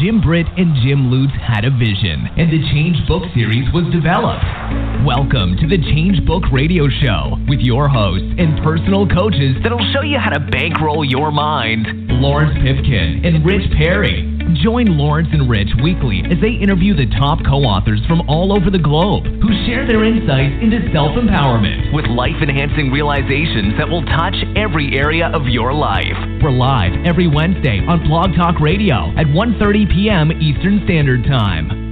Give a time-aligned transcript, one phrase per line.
[0.00, 4.46] Jim Britt and Jim Lutz had a vision, and the Change Book series was developed.
[5.04, 10.02] Welcome to the Change Book Radio Show with your hosts and personal coaches that'll show
[10.02, 11.88] you how to bankroll your mind,
[12.22, 14.37] Lawrence Pipkin and Rich Perry.
[14.54, 18.70] Join Lawrence and Rich weekly as they interview the top co authors from all over
[18.70, 24.04] the globe who share their insights into self empowerment with life enhancing realizations that will
[24.06, 26.16] touch every area of your life.
[26.42, 30.32] We're live every Wednesday on Blog Talk Radio at 1.30 p.m.
[30.40, 31.87] Eastern Standard Time.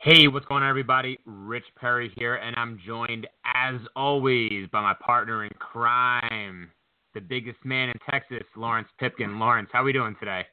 [0.00, 1.18] Hey, what's going on, everybody?
[1.26, 6.70] Rich Perry here, and I'm joined, as always, by my partner in crime,
[7.14, 9.40] the biggest man in Texas, Lawrence Pipkin.
[9.40, 10.46] Lawrence, how are we doing today?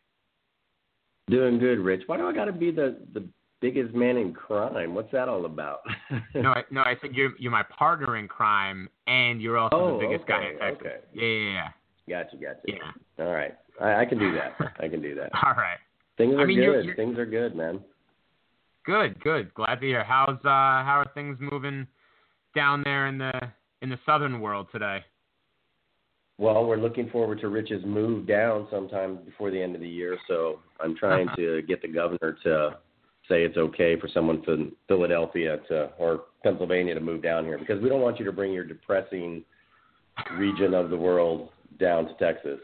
[1.30, 2.02] Doing good, Rich.
[2.08, 3.24] Why do I got to be the the
[3.62, 4.96] biggest man in crime?
[4.96, 5.82] What's that all about?
[6.34, 10.00] no, I, no, I said you're you're my partner in crime, and you're also oh,
[10.00, 10.88] the biggest okay, guy in Texas.
[10.88, 10.96] Okay.
[11.14, 12.24] Yeah, yeah, yeah.
[12.24, 12.62] Gotcha, gotcha.
[12.66, 13.24] Yeah.
[13.24, 14.56] All right, I, I can do that.
[14.84, 15.30] I can do that.
[15.36, 15.78] all right.
[16.18, 16.64] Things are I mean, good.
[16.64, 16.96] you're, you're...
[16.96, 17.82] Things are good, man.
[18.86, 19.54] Good, good.
[19.54, 20.04] Glad to hear.
[20.04, 21.88] How's uh how are things moving
[22.56, 23.34] down there in the
[23.82, 25.04] in the southern world today?
[26.38, 30.18] Well, we're looking forward to Rich's move down sometime before the end of the year,
[30.28, 32.78] so I'm trying to get the governor to
[33.28, 37.82] say it's okay for someone from Philadelphia to or Pennsylvania to move down here because
[37.82, 39.44] we don't want you to bring your depressing
[40.38, 42.60] region of the world down to Texas.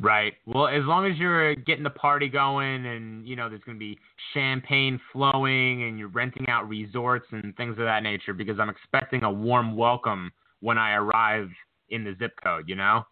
[0.00, 0.34] Right.
[0.46, 3.80] Well, as long as you're getting the party going and, you know, there's going to
[3.80, 3.98] be
[4.34, 9.22] champagne flowing and you're renting out resorts and things of that nature because I'm expecting
[9.22, 11.48] a warm welcome when I arrive
[11.90, 13.04] in the zip code, you know?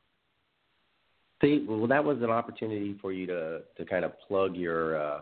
[1.42, 5.20] See, well, that was an opportunity for you to, to kind of plug your uh,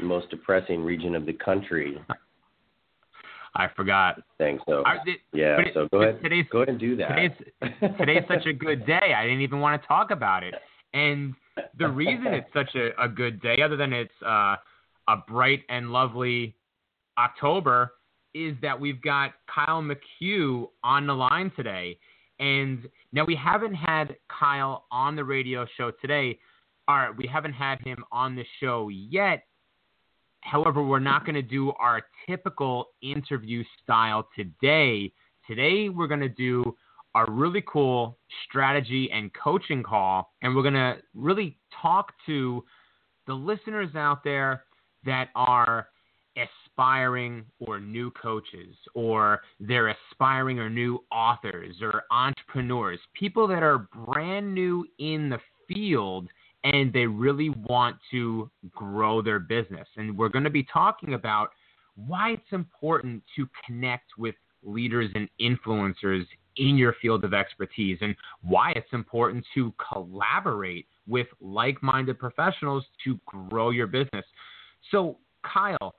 [0.00, 1.98] most depressing region of the country.
[3.56, 4.20] I forgot.
[4.38, 4.62] Thanks.
[4.68, 5.60] So I, it, yeah.
[5.60, 6.20] It, so go ahead.
[6.22, 7.08] Today's, go ahead and do that.
[7.08, 9.14] Today's, today's such a good day.
[9.16, 10.54] I didn't even want to talk about it.
[10.92, 11.34] And
[11.78, 14.56] the reason it's such a, a good day, other than it's uh,
[15.08, 16.54] a bright and lovely
[17.18, 17.92] October,
[18.34, 21.96] is that we've got Kyle McCue on the line today.
[22.40, 26.38] And now we haven't had Kyle on the radio show today.
[26.88, 29.44] All right, we haven't had him on the show yet
[30.44, 35.10] However, we're not going to do our typical interview style today.
[35.46, 36.76] Today, we're going to do
[37.14, 42.62] a really cool strategy and coaching call, and we're going to really talk to
[43.26, 44.64] the listeners out there
[45.04, 45.88] that are
[46.36, 53.88] aspiring or new coaches, or they're aspiring or new authors or entrepreneurs, people that are
[54.06, 55.38] brand new in the
[55.68, 56.28] field
[56.64, 59.86] and they really want to grow their business.
[59.96, 61.50] And we're going to be talking about
[61.94, 66.24] why it's important to connect with leaders and influencers
[66.56, 72.84] in your field of expertise and why it's important to collaborate with like minded professionals
[73.04, 74.24] to grow your business.
[74.90, 75.94] So, Kyle,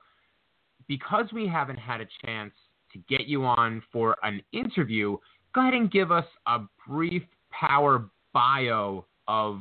[0.88, 2.52] because we haven't had a chance
[2.92, 5.16] to get you on for an interview,
[5.54, 9.60] go ahead and give us a brief power bio of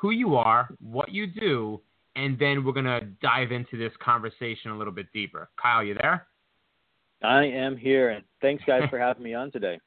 [0.00, 1.80] who you are, what you do,
[2.16, 5.50] and then we're going to dive into this conversation a little bit deeper.
[5.60, 6.26] Kyle, you there?
[7.22, 9.78] I am here, and thanks, guys, for having me on today.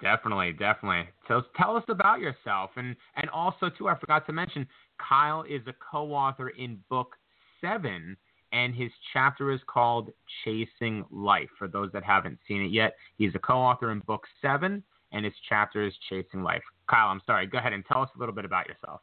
[0.00, 1.08] Definitely, definitely.
[1.28, 4.66] So tell us about yourself, and and also too, I forgot to mention,
[4.98, 7.14] Kyle is a co-author in book
[7.60, 8.16] seven,
[8.50, 10.10] and his chapter is called
[10.44, 11.48] Chasing Life.
[11.56, 14.82] For those that haven't seen it yet, he's a co-author in book seven,
[15.12, 16.64] and his chapter is Chasing Life.
[16.90, 17.46] Kyle, I'm sorry.
[17.46, 19.02] Go ahead and tell us a little bit about yourself.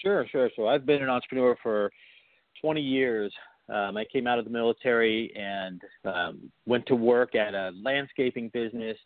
[0.00, 0.50] Sure, sure.
[0.56, 1.90] So I've been an entrepreneur for
[2.60, 3.32] 20 years.
[3.72, 8.48] Um, I came out of the military and um, went to work at a landscaping
[8.52, 8.96] business,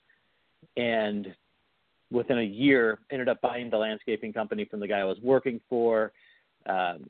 [0.76, 1.34] and
[2.10, 5.60] within a year, ended up buying the landscaping company from the guy I was working
[5.68, 6.12] for.
[6.68, 7.04] Um,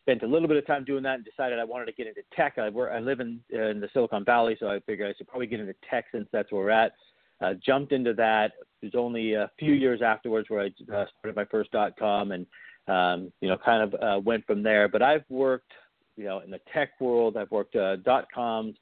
[0.00, 2.22] spent a little bit of time doing that and decided I wanted to get into
[2.34, 2.58] tech.
[2.58, 5.46] I work, I live in in the Silicon Valley, so I figured I should probably
[5.46, 6.92] get into tech since that's where we're at.
[7.40, 8.52] Uh, jumped into that.
[8.82, 12.32] It was only a few years afterwards where I uh, started my first dot com
[12.32, 12.46] and
[12.88, 14.88] um, you know, kind of uh, went from there.
[14.88, 15.72] But I've worked,
[16.16, 17.36] you know, in the tech world.
[17.36, 18.76] I've worked uh, dot coms.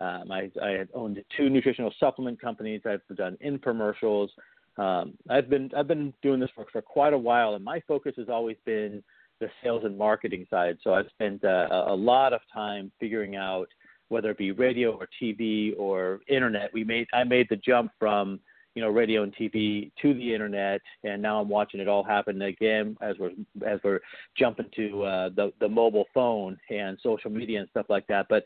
[0.00, 2.82] Um, I, I had owned two nutritional supplement companies.
[2.86, 4.28] I've done infomercials.
[4.76, 8.14] Um, I've been I've been doing this for, for quite a while, and my focus
[8.16, 9.02] has always been
[9.40, 10.78] the sales and marketing side.
[10.82, 13.68] So I've spent uh, a lot of time figuring out
[14.08, 16.72] whether it be radio or TV or internet.
[16.72, 18.40] We made I made the jump from
[18.78, 22.40] you know radio and TV to the internet, and now I'm watching it all happen
[22.42, 23.32] again as we're
[23.66, 23.98] as we're
[24.36, 28.26] jumping to uh, the the mobile phone and social media and stuff like that.
[28.28, 28.44] But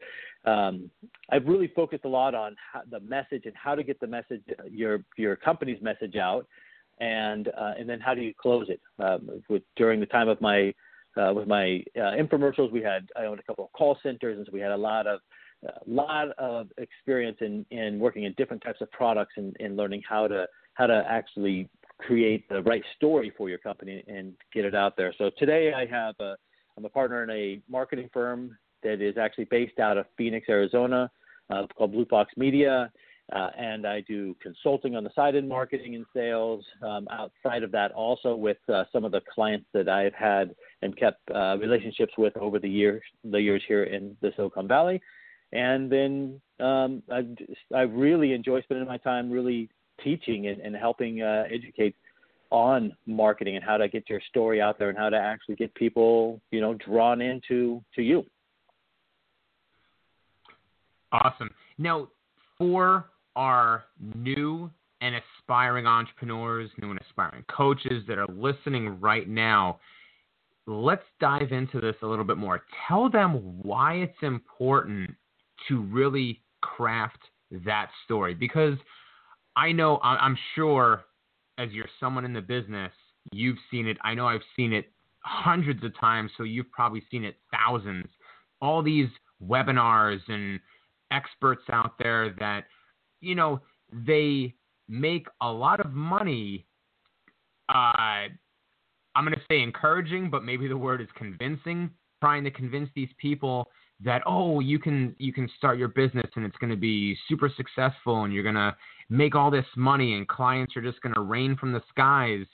[0.50, 0.90] um,
[1.28, 4.40] I've really focused a lot on how, the message and how to get the message
[4.70, 6.46] your your company's message out,
[6.98, 8.80] and uh, and then how do you close it?
[8.98, 10.72] Um, with, during the time of my
[11.20, 14.46] uh, with my uh, infomercials, we had I owned a couple of call centers, and
[14.46, 15.20] so we had a lot of
[15.64, 20.02] a lot of experience in, in working in different types of products and, and learning
[20.08, 21.68] how to how to actually
[21.98, 25.14] create the right story for your company and get it out there.
[25.18, 26.34] So today I have a
[26.76, 31.10] I'm a partner in a marketing firm that is actually based out of Phoenix, Arizona,
[31.50, 32.90] uh, called Blue Fox Media.
[33.32, 36.64] Uh, and I do consulting on the side in marketing and sales.
[36.82, 40.96] Um, outside of that, also with uh, some of the clients that I've had and
[40.96, 45.00] kept uh, relationships with over the years, the years here in the Silicon Valley
[45.52, 47.26] and then um, I
[47.74, 49.68] I really enjoy spending my time really
[50.02, 51.94] teaching and, and helping uh, educate
[52.50, 55.74] on marketing and how to get your story out there and how to actually get
[55.74, 58.24] people you know drawn into to you.
[61.12, 61.50] Awesome.
[61.76, 62.08] Now,
[62.56, 63.06] for
[63.36, 63.84] our
[64.14, 64.70] new
[65.02, 69.78] and aspiring entrepreneurs, new and aspiring coaches that are listening right now,
[70.66, 72.62] let's dive into this a little bit more.
[72.88, 75.10] Tell them why it's important
[75.68, 77.18] to really craft
[77.64, 78.76] that story because
[79.56, 81.04] I know I'm sure
[81.58, 82.92] as you're someone in the business,
[83.32, 83.98] you've seen it.
[84.02, 88.06] I know I've seen it hundreds of times, so you've probably seen it thousands.
[88.60, 89.08] All these
[89.46, 90.58] webinars and
[91.10, 92.64] experts out there that,
[93.20, 93.60] you know,
[93.92, 94.54] they
[94.88, 96.66] make a lot of money.
[97.68, 98.28] Uh,
[99.14, 103.10] I'm going to say encouraging, but maybe the word is convincing, trying to convince these
[103.18, 103.68] people
[104.04, 107.50] that oh you can you can start your business and it's going to be super
[107.56, 108.74] successful and you're going to
[109.08, 112.46] make all this money and clients are just going to rain from the skies.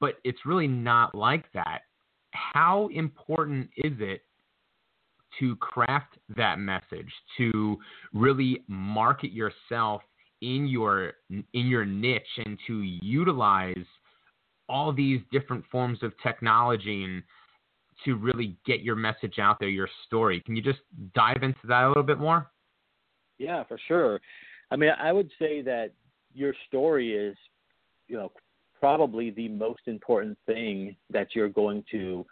[0.00, 1.80] But it's really not like that.
[2.30, 4.22] How important is it
[5.38, 7.76] to craft that message to
[8.12, 10.02] really market yourself
[10.40, 13.86] in your in your niche and to utilize
[14.68, 17.22] all these different forms of technology and
[18.04, 20.40] to really get your message out there, your story.
[20.40, 20.80] Can you just
[21.14, 22.50] dive into that a little bit more?
[23.38, 24.20] Yeah, for sure.
[24.70, 25.92] I mean, I would say that
[26.34, 27.36] your story is,
[28.08, 28.32] you know,
[28.80, 32.26] probably the most important thing that you're going to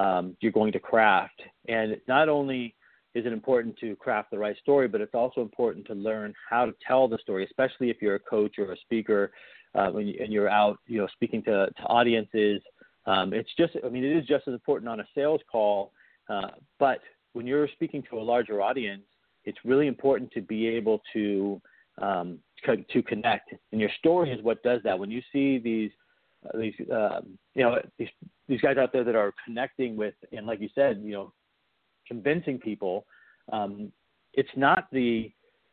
[0.00, 1.40] um, you're going to craft.
[1.68, 2.74] And not only
[3.14, 6.66] is it important to craft the right story, but it's also important to learn how
[6.66, 9.30] to tell the story, especially if you're a coach or a speaker
[9.76, 12.60] uh, and you're out, you know, speaking to, to audiences
[13.06, 15.92] um, it's just, I mean, it is just as important on a sales call,
[16.28, 16.48] uh,
[16.78, 17.00] but
[17.34, 19.02] when you're speaking to a larger audience,
[19.44, 21.60] it's really important to be able to
[22.00, 22.38] um,
[22.90, 23.52] to connect.
[23.72, 24.98] And your story is what does that.
[24.98, 25.90] When you see these
[26.46, 28.08] uh, these um, you know these
[28.48, 31.32] these guys out there that are connecting with, and like you said, you know,
[32.08, 33.06] convincing people,
[33.52, 33.92] um,
[34.32, 35.30] it's not the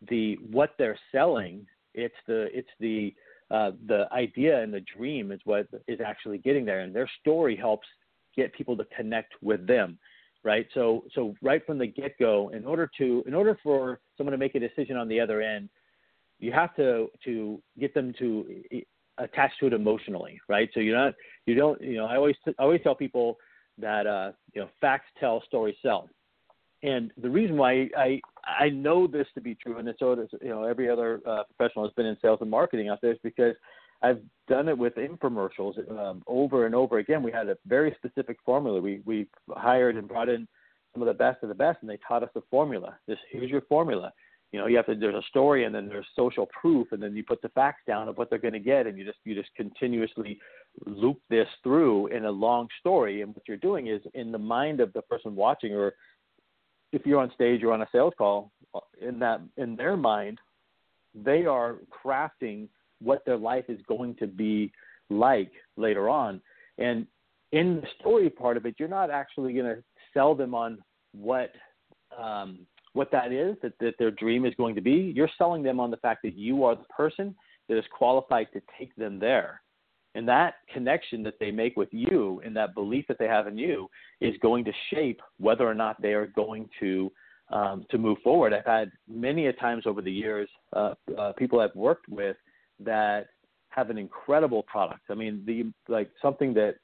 [0.09, 1.65] the what they're selling.
[1.93, 3.13] It's the it's the
[3.51, 7.55] uh, the idea and the dream is what is actually getting there, and their story
[7.55, 7.87] helps
[8.35, 9.97] get people to connect with them,
[10.43, 10.67] right?
[10.73, 14.37] So, so right from the get go, in order to, in order for someone to
[14.37, 15.69] make a decision on the other end,
[16.39, 18.45] you have to to get them to
[19.17, 20.69] attach to it emotionally, right?
[20.73, 21.13] So you're not,
[21.45, 23.37] you don't, you know, I always, I always tell people
[23.77, 26.09] that, uh, you know, facts tell, stories sell.
[26.83, 30.29] And the reason why I I know this to be true, and it's so does
[30.41, 33.19] you know every other uh, professional has been in sales and marketing out there, is
[33.23, 33.55] because
[34.01, 37.21] I've done it with infomercials um, over and over again.
[37.21, 38.81] We had a very specific formula.
[38.81, 40.47] We we hired and brought in
[40.93, 42.97] some of the best of the best, and they taught us the formula.
[43.07, 44.11] This here's your formula.
[44.51, 44.95] You know, you have to.
[44.95, 48.09] There's a story, and then there's social proof, and then you put the facts down
[48.09, 50.39] of what they're going to get, and you just you just continuously
[50.85, 53.21] loop this through in a long story.
[53.21, 55.93] And what you're doing is in the mind of the person watching or
[56.91, 58.51] if you're on stage or on a sales call,
[59.01, 60.39] in that in their mind,
[61.13, 62.67] they are crafting
[63.01, 64.71] what their life is going to be
[65.09, 66.41] like later on.
[66.77, 67.05] And
[67.51, 69.83] in the story part of it, you're not actually going to
[70.13, 70.79] sell them on
[71.13, 71.51] what
[72.17, 72.59] um,
[72.93, 75.13] what that is that, that their dream is going to be.
[75.15, 77.35] You're selling them on the fact that you are the person
[77.69, 79.61] that is qualified to take them there.
[80.13, 83.57] And that connection that they make with you and that belief that they have in
[83.57, 83.89] you
[84.19, 87.11] is going to shape whether or not they are going to
[87.51, 88.53] um, to move forward.
[88.53, 92.37] I've had many a times over the years uh, uh, people I've worked with
[92.79, 93.27] that
[93.69, 95.01] have an incredible product.
[95.09, 96.75] I mean, the like something that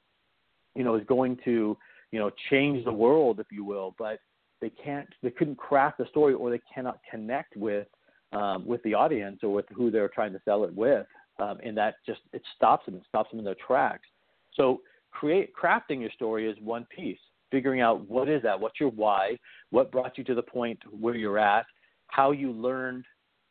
[0.74, 1.76] you know is going to
[2.12, 4.18] you know change the world, if you will, but
[4.60, 7.86] they can't they couldn't craft the story or they cannot connect with
[8.32, 11.06] um, with the audience or with who they're trying to sell it with
[11.38, 14.06] um, and that just it stops them, it stops them in their tracks.
[14.54, 14.80] So
[15.10, 17.18] create crafting your story is one piece.
[17.50, 19.38] Figuring out what is that, what's your why,
[19.70, 21.64] what brought you to the point where you're at,
[22.08, 23.06] how you learned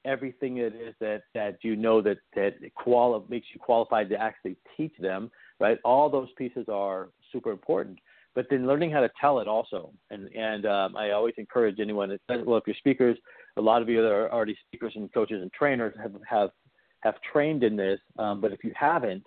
[0.06, 4.56] everything it is that that you know that that quali- makes you qualified to actually
[4.76, 5.80] teach them, right?
[5.84, 8.00] All those pieces are super important.
[8.36, 12.16] But then learning how to tell it also, and and um, I always encourage anyone
[12.30, 13.18] that well, if you're speakers,
[13.58, 16.52] a lot of you that are already speakers and coaches and trainers have have
[17.02, 19.24] have trained in this, um, but if you haven't,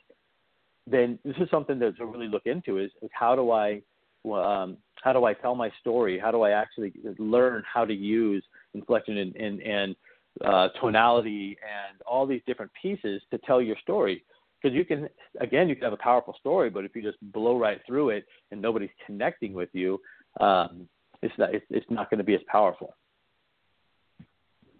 [0.86, 3.82] then this is something that to really look into is, is how do I
[4.30, 6.18] um, how do I tell my story?
[6.18, 9.96] How do I actually learn how to use inflection and, and, and
[10.44, 14.24] uh, tonality and all these different pieces to tell your story?
[14.60, 15.08] Because you can,
[15.40, 18.26] again, you can have a powerful story, but if you just blow right through it
[18.50, 19.98] and nobody's connecting with you,
[20.38, 20.86] um,
[21.22, 22.94] it's not it's, it's not going to be as powerful.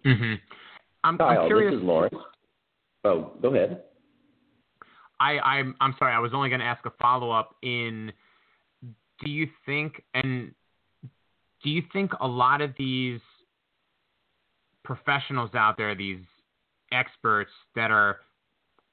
[0.05, 0.35] Mm-hmm.
[1.03, 1.71] I'm, Kyle, I'm curious.
[1.71, 2.15] this is Lawrence.
[3.03, 3.83] Oh, go ahead.
[5.19, 6.13] I, I'm I'm sorry.
[6.13, 7.55] I was only going to ask a follow up.
[7.61, 8.11] In
[9.23, 10.51] do you think and
[11.63, 13.19] do you think a lot of these
[14.83, 16.23] professionals out there, these
[16.91, 18.17] experts that are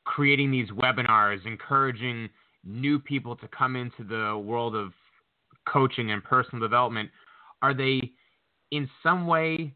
[0.05, 2.29] creating these webinars, encouraging
[2.65, 4.93] new people to come into the world of
[5.67, 7.11] coaching and personal development,
[7.63, 8.01] are they
[8.71, 9.75] in some way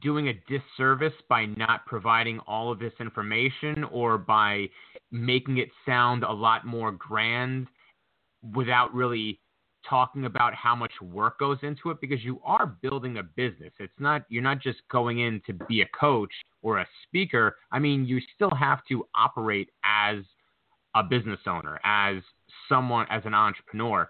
[0.00, 4.66] doing a disservice by not providing all of this information or by
[5.10, 7.66] making it sound a lot more grand
[8.54, 9.40] without really
[9.88, 13.72] talking about how much work goes into it because you are building a business.
[13.78, 17.56] It's not you're not just going in to be a coach or a speaker.
[17.72, 20.18] I mean, you still have to operate as
[20.94, 22.16] a business owner, as
[22.68, 24.08] someone as an entrepreneur.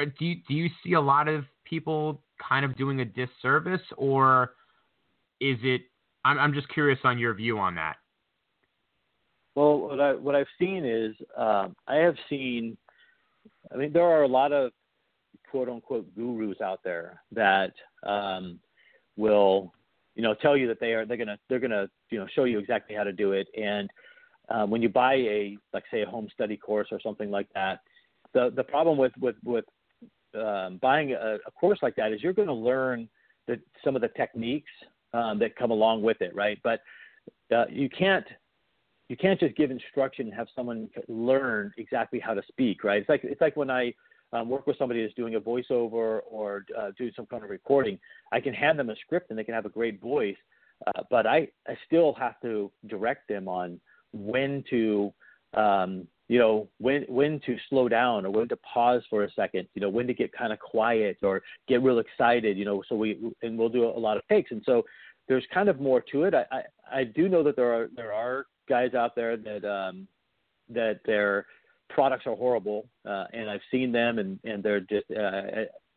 [0.00, 3.82] Uh, do you, do you see a lot of people kind of doing a disservice
[3.96, 4.52] or
[5.40, 5.82] is it?
[6.24, 7.96] I'm, I'm just curious on your view on that.
[9.54, 12.76] Well, what I what I've seen is um, I have seen.
[13.72, 14.72] I mean, there are a lot of
[15.50, 17.72] quote unquote gurus out there that
[18.06, 18.60] um,
[19.16, 19.72] will,
[20.14, 22.58] you know, tell you that they are they're gonna they're gonna you know show you
[22.58, 23.48] exactly how to do it.
[23.56, 23.90] And
[24.48, 27.80] um, when you buy a like say a home study course or something like that,
[28.34, 29.64] the the problem with with with
[30.34, 33.08] um, buying a, a course like that is you're going to learn
[33.46, 34.70] the, some of the techniques
[35.12, 36.58] um, that come along with it, right?
[36.62, 36.80] But
[37.54, 38.26] uh, you can't
[39.08, 43.00] you can't just give instruction and have someone learn exactly how to speak, right?
[43.00, 43.94] It's like it's like when I
[44.32, 47.98] um, work with somebody that's doing a voiceover or uh, do some kind of recording.
[48.32, 50.36] I can hand them a script and they can have a great voice,
[50.86, 53.80] uh, but I I still have to direct them on
[54.12, 55.12] when to
[55.54, 59.66] um, you know when when to slow down or when to pause for a second
[59.74, 62.94] you know when to get kind of quiet or get real excited you know so
[62.94, 64.50] we and we'll do a lot of takes.
[64.50, 64.84] And so
[65.26, 66.34] there's kind of more to it.
[66.34, 70.06] I i, I do know that there are there are guys out there that um
[70.68, 71.46] that their
[71.88, 75.40] products are horrible uh and i've seen them and and they're just uh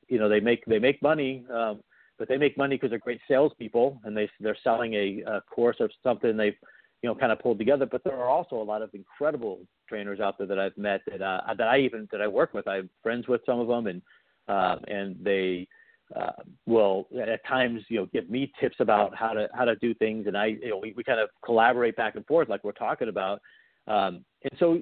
[0.07, 1.81] you know they make they make money um
[2.17, 5.75] but they make money because they're great salespeople and they they're selling a, a course
[5.81, 6.55] or something they've
[7.01, 7.85] you know kind of pulled together.
[7.85, 11.21] But there are also a lot of incredible trainers out there that I've met that
[11.21, 12.67] uh, that I even that I work with.
[12.67, 14.01] I'm friends with some of them, and
[14.47, 15.67] uh, and they
[16.15, 16.31] uh,
[16.65, 20.27] will at times you know give me tips about how to how to do things,
[20.27, 23.09] and I you know we, we kind of collaborate back and forth like we're talking
[23.09, 23.41] about.
[23.87, 24.79] Um, and so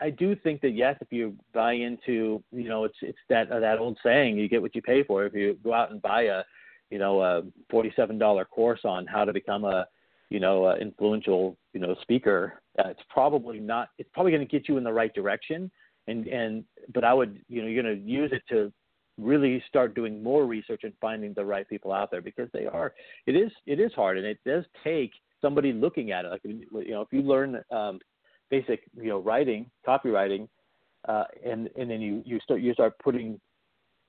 [0.00, 3.60] I do think that yes, if you buy into you know it's it's that uh,
[3.60, 5.24] that old saying you get what you pay for.
[5.26, 6.42] If you go out and buy a
[6.90, 9.86] you know a forty seven dollar course on how to become a
[10.32, 13.88] you know, uh, influential, you know, speaker, uh, it's probably not.
[13.98, 15.70] It's probably going to get you in the right direction.
[16.08, 18.72] And and but I would, you know, you're going to use it to
[19.18, 22.94] really start doing more research and finding the right people out there because they are.
[23.26, 25.12] It is it is hard and it does take
[25.42, 26.30] somebody looking at it.
[26.30, 28.00] Like you know, if you learn um,
[28.50, 30.48] basic, you know, writing, copywriting,
[31.08, 33.38] uh, and and then you you start you start putting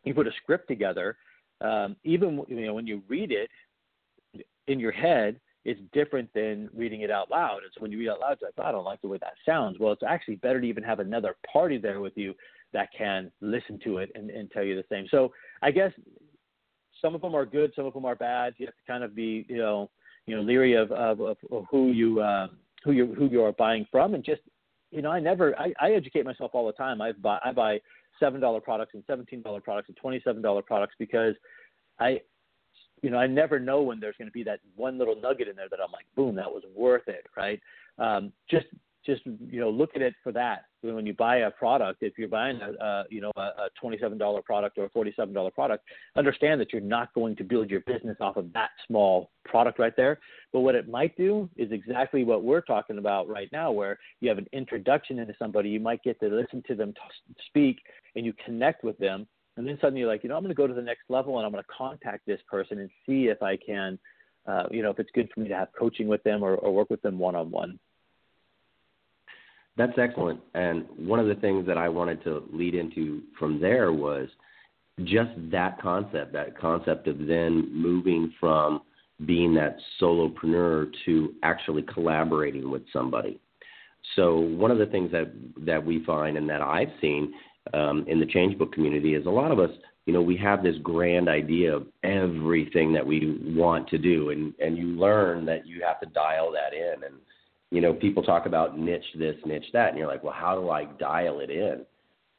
[0.06, 1.18] you put a script together.
[1.60, 3.50] Um, even you know when you read it
[4.68, 7.60] in your head, is different than reading it out loud.
[7.64, 9.18] And so when you read out loud, it's like, oh, I don't like the way
[9.20, 9.80] that sounds.
[9.80, 12.34] Well, it's actually better to even have another party there with you
[12.74, 15.08] that can listen to it and, and tell you the same.
[15.10, 15.92] So I guess
[17.02, 18.54] some of them are good, some of them are bad.
[18.58, 19.90] You have to kind of be, you know,
[20.26, 21.38] you know, leery of, of, of
[21.70, 22.48] who you uh,
[22.84, 24.42] who you who you are buying from, and just,
[24.92, 27.02] you know, I never I, I educate myself all the time.
[27.02, 27.80] I buy I buy
[28.20, 31.36] seven dollar products and seventeen dollar products and twenty seven dollar products because
[32.00, 32.22] I
[33.04, 35.56] you know, I never know when there's going to be that one little nugget in
[35.56, 37.60] there that I'm like, boom, that was worth it, right?
[38.00, 38.66] Um, just
[39.06, 42.30] just you know look at it for that when you buy a product if you're
[42.30, 45.84] buying a, a you know a, a $27 product or a $47 product
[46.16, 49.94] understand that you're not going to build your business off of that small product right
[49.98, 50.20] there
[50.54, 54.30] but what it might do is exactly what we're talking about right now where you
[54.30, 57.80] have an introduction into somebody you might get to listen to them t- speak
[58.16, 60.56] and you connect with them and then suddenly you're like you know i'm going to
[60.56, 63.42] go to the next level and i'm going to contact this person and see if
[63.42, 63.98] i can
[64.48, 66.74] uh, you know if it's good for me to have coaching with them or, or
[66.74, 67.80] work with them one on one
[69.78, 70.40] that's excellent.
[70.54, 74.30] And one of the things that I wanted to lead into from there was
[75.04, 78.82] just that concept, that concept of then moving from
[79.26, 83.40] being that solopreneur to actually collaborating with somebody.
[84.16, 85.32] So one of the things that
[85.66, 87.34] that we find and that I've seen
[87.74, 89.72] um, in the Changebook community is a lot of us,
[90.06, 94.54] you know, we have this grand idea of everything that we want to do, and
[94.60, 97.16] and you learn that you have to dial that in and
[97.74, 100.70] you know, people talk about niche this, niche that, and you're like, well, how do
[100.70, 101.84] I dial it in?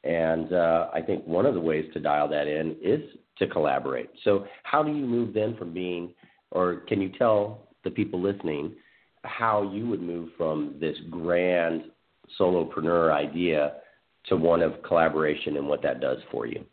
[0.08, 3.00] And uh, I think one of the ways to dial that in is
[3.38, 4.10] to collaborate.
[4.22, 6.14] So, how do you move then from being,
[6.52, 8.76] or can you tell the people listening
[9.24, 11.82] how you would move from this grand
[12.38, 13.72] solopreneur idea
[14.28, 16.64] to one of collaboration and what that does for you?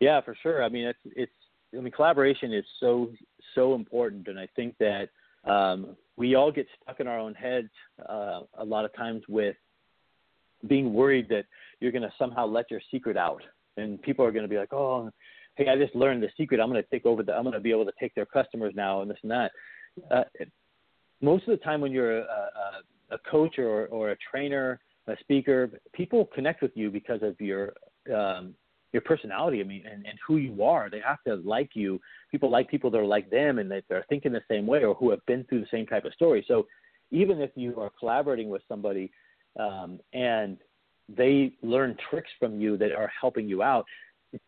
[0.00, 0.62] Yeah, for sure.
[0.62, 1.32] I mean, it's it's.
[1.76, 3.10] I mean, collaboration is so
[3.54, 5.08] so important, and I think that
[5.50, 7.68] um, we all get stuck in our own heads
[8.08, 9.56] uh, a lot of times with
[10.66, 11.44] being worried that
[11.80, 13.42] you're going to somehow let your secret out,
[13.76, 15.10] and people are going to be like, "Oh,
[15.56, 16.60] hey, I just learned the secret.
[16.60, 17.34] I'm going to take over the.
[17.34, 19.50] I'm going to be able to take their customers now, and this and that."
[20.10, 20.24] Uh,
[21.20, 25.18] most of the time, when you're a, a, a coach or, or a trainer, a
[25.20, 27.72] speaker, people connect with you because of your
[28.14, 28.54] um,
[28.92, 29.60] your personality.
[29.60, 30.88] I mean, and, and who you are.
[30.88, 32.00] They have to like you.
[32.30, 34.94] People like people that are like them and that they're thinking the same way or
[34.94, 36.44] who have been through the same type of story.
[36.48, 36.66] So
[37.10, 39.10] even if you are collaborating with somebody
[39.58, 40.58] um, and
[41.08, 43.84] they learn tricks from you that are helping you out,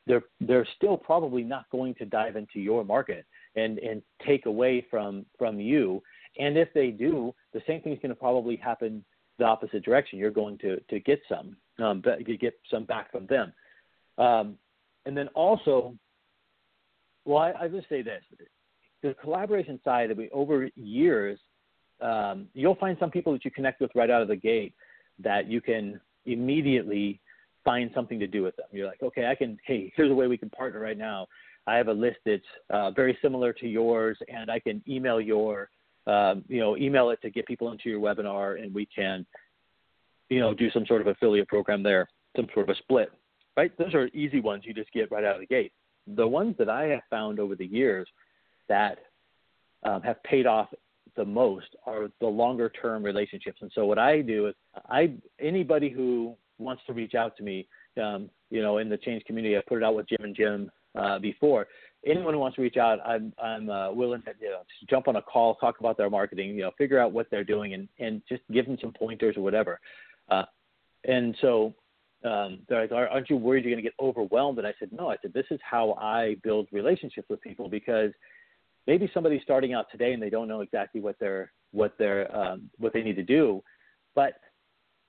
[0.06, 3.24] they're they're still probably not going to dive into your market
[3.56, 6.02] and and take away from from you.
[6.38, 9.04] And if they do, the same thing is going to probably happen
[9.40, 10.18] the opposite direction.
[10.18, 13.52] You're going to to get some um, you get some back from them.
[14.18, 14.56] Um,
[15.06, 15.94] and then also,
[17.24, 18.22] well, I, I just say this:
[19.02, 21.38] the collaboration side of it over years,
[22.00, 24.74] um, you'll find some people that you connect with right out of the gate
[25.18, 27.20] that you can immediately
[27.64, 28.66] find something to do with them.
[28.72, 29.58] You're like, okay, I can.
[29.64, 31.26] Hey, here's a way we can partner right now.
[31.66, 35.68] I have a list that's uh, very similar to yours, and I can email your,
[36.10, 39.24] um, you know, email it to get people into your webinar, and we can,
[40.28, 43.12] you know, do some sort of affiliate program there, some sort of a split
[43.56, 43.76] right?
[43.78, 45.72] Those are easy ones you just get right out of the gate.
[46.16, 48.08] The ones that I have found over the years
[48.68, 48.98] that
[49.82, 50.68] um, have paid off
[51.16, 53.58] the most are the longer term relationships.
[53.60, 54.54] And so what I do is
[54.88, 57.66] I anybody who wants to reach out to me,
[58.02, 60.70] um, you know, in the change community, I put it out with Jim and Jim
[60.94, 61.66] uh, before.
[62.06, 65.16] Anyone who wants to reach out, I'm I'm uh, willing to you know, jump on
[65.16, 68.22] a call, talk about their marketing, you know, figure out what they're doing, and and
[68.28, 69.78] just give them some pointers or whatever.
[70.30, 70.44] Uh,
[71.04, 71.74] and so
[72.24, 74.58] um, they're like, aren't you worried you're going to get overwhelmed?
[74.58, 75.10] And I said, no.
[75.10, 78.12] I said, this is how I build relationships with people because
[78.86, 82.70] maybe somebody's starting out today and they don't know exactly what they're what they're um,
[82.78, 83.62] what they need to do,
[84.14, 84.34] but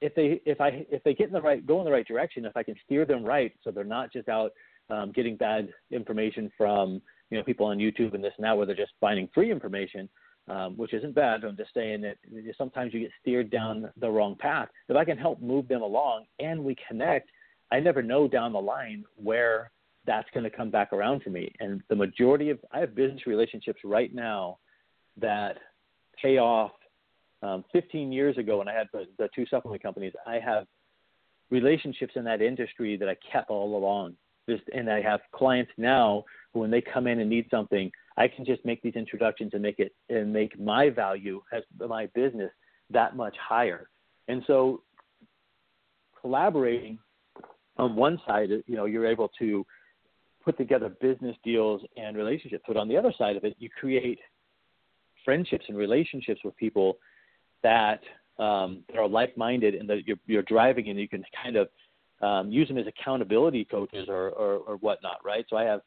[0.01, 2.45] if they if I if they get in the right go in the right direction,
[2.45, 4.51] if I can steer them right, so they're not just out
[4.89, 8.65] um, getting bad information from you know people on YouTube and this and that, where
[8.65, 10.09] they're just finding free information,
[10.47, 11.43] um, which isn't bad.
[11.43, 12.17] I'm just saying that
[12.57, 14.69] sometimes you get steered down the wrong path.
[14.89, 17.29] If I can help move them along and we connect,
[17.71, 19.71] I never know down the line where
[20.05, 21.51] that's going to come back around for me.
[21.59, 24.57] And the majority of I have business relationships right now
[25.17, 25.57] that
[26.21, 26.71] pay off.
[27.43, 30.67] Um, 15 years ago, when I had the, the two supplement companies, I have
[31.49, 34.15] relationships in that industry that I kept all along.
[34.49, 36.23] Just, and I have clients now
[36.53, 39.61] who, when they come in and need something, I can just make these introductions and
[39.61, 42.51] make it and make my value as my business
[42.89, 43.89] that much higher.
[44.27, 44.81] And so
[46.19, 46.99] collaborating
[47.77, 49.65] on one side, you know, you're able to
[50.43, 52.63] put together business deals and relationships.
[52.67, 54.19] But on the other side of it, you create
[55.23, 56.97] friendships and relationships with people
[57.63, 58.01] that
[58.39, 61.69] um, that are like-minded and that you're, you're driving, and you can kind of
[62.21, 65.45] um, use them as accountability coaches or, or, or whatnot, right?
[65.49, 65.81] So I have,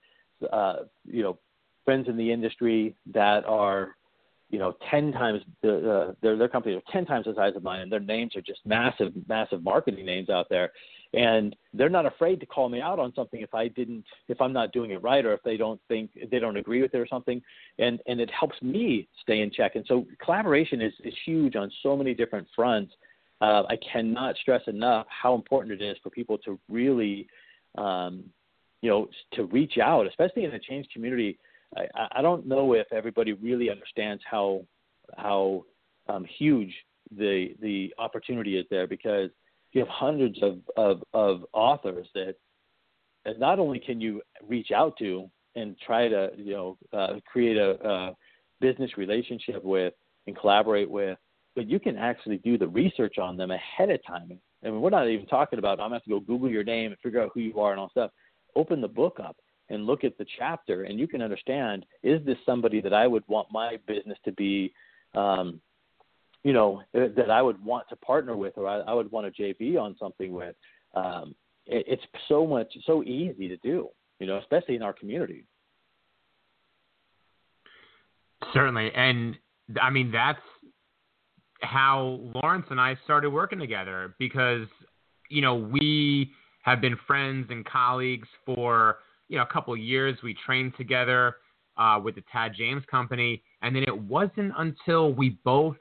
[0.53, 1.39] uh, you know,
[1.85, 3.97] friends in the industry that are,
[4.51, 7.63] you know, ten times the uh, their their companies are ten times the size of
[7.63, 10.71] mine, and their names are just massive, massive marketing names out there.
[11.15, 14.53] and they're not afraid to call me out on something if I didn't if I'm
[14.53, 17.07] not doing it right or if they don't think they don't agree with it or
[17.07, 17.41] something
[17.79, 21.71] and and it helps me stay in check and so collaboration is is huge on
[21.83, 22.93] so many different fronts
[23.45, 27.27] uh, I cannot stress enough how important it is for people to really
[27.77, 28.25] um,
[28.81, 31.39] you know to reach out especially in the change community.
[31.77, 34.65] I, I don't know if everybody really understands how
[35.17, 35.65] how
[36.09, 36.73] um, huge
[37.17, 39.31] the the opportunity is there because
[39.73, 42.37] you have hundreds of, of, of authors that,
[43.25, 47.57] that not only can you reach out to and try to you know uh, create
[47.57, 48.17] a, a
[48.61, 49.93] business relationship with
[50.27, 51.19] and collaborate with,
[51.55, 54.39] but you can actually do the research on them ahead of time.
[54.65, 56.91] I mean, we're not even talking about I'm to have to go Google your name
[56.91, 58.11] and figure out who you are and all stuff.
[58.57, 59.37] Open the book up
[59.69, 63.25] and look at the chapter, and you can understand: is this somebody that I would
[63.29, 64.73] want my business to be
[65.15, 65.61] um,
[66.45, 69.43] you know that I would want to partner with or I, I would want to
[69.43, 70.55] JV on something with.
[70.95, 71.35] Um,
[71.67, 73.89] it, it's so much so easy to do,
[74.21, 75.47] you know, especially in our community.
[78.53, 79.37] Certainly, and
[79.81, 80.39] I mean that's
[81.65, 84.67] how Lawrence and I started working together because
[85.31, 86.31] you know we
[86.63, 88.99] have been friends and colleagues for
[89.29, 90.19] you know a couple years.
[90.23, 91.37] We trained together
[91.77, 95.77] uh, with the Tad James Company, and then it wasn't until we both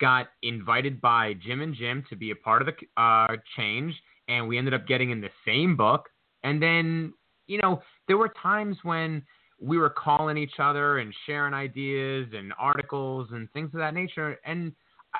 [0.00, 3.94] got invited by Jim and Jim to be a part of the uh, change,
[4.28, 6.08] and we ended up getting in the same book.
[6.42, 7.12] And then,
[7.46, 9.22] you know, there were times when
[9.60, 14.38] we were calling each other and sharing ideas and articles and things of that nature.
[14.46, 14.72] And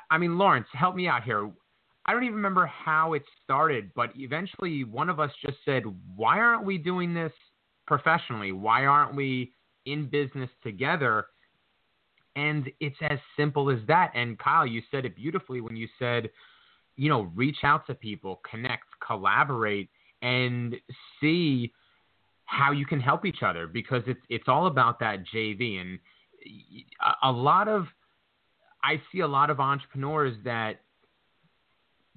[0.09, 1.49] I mean, Lawrence, help me out here.
[2.05, 5.83] I don't even remember how it started, but eventually one of us just said,
[6.15, 7.33] Why aren't we doing this
[7.85, 8.51] professionally?
[8.51, 9.51] Why aren't we
[9.85, 11.25] in business together?
[12.35, 14.11] And it's as simple as that.
[14.15, 16.29] And Kyle, you said it beautifully when you said,
[16.95, 19.89] you know, reach out to people, connect, collaborate,
[20.21, 20.75] and
[21.19, 21.73] see
[22.45, 25.79] how you can help each other because it's it's all about that JV.
[25.81, 25.99] And
[27.23, 27.85] a lot of
[28.83, 30.81] I see a lot of entrepreneurs that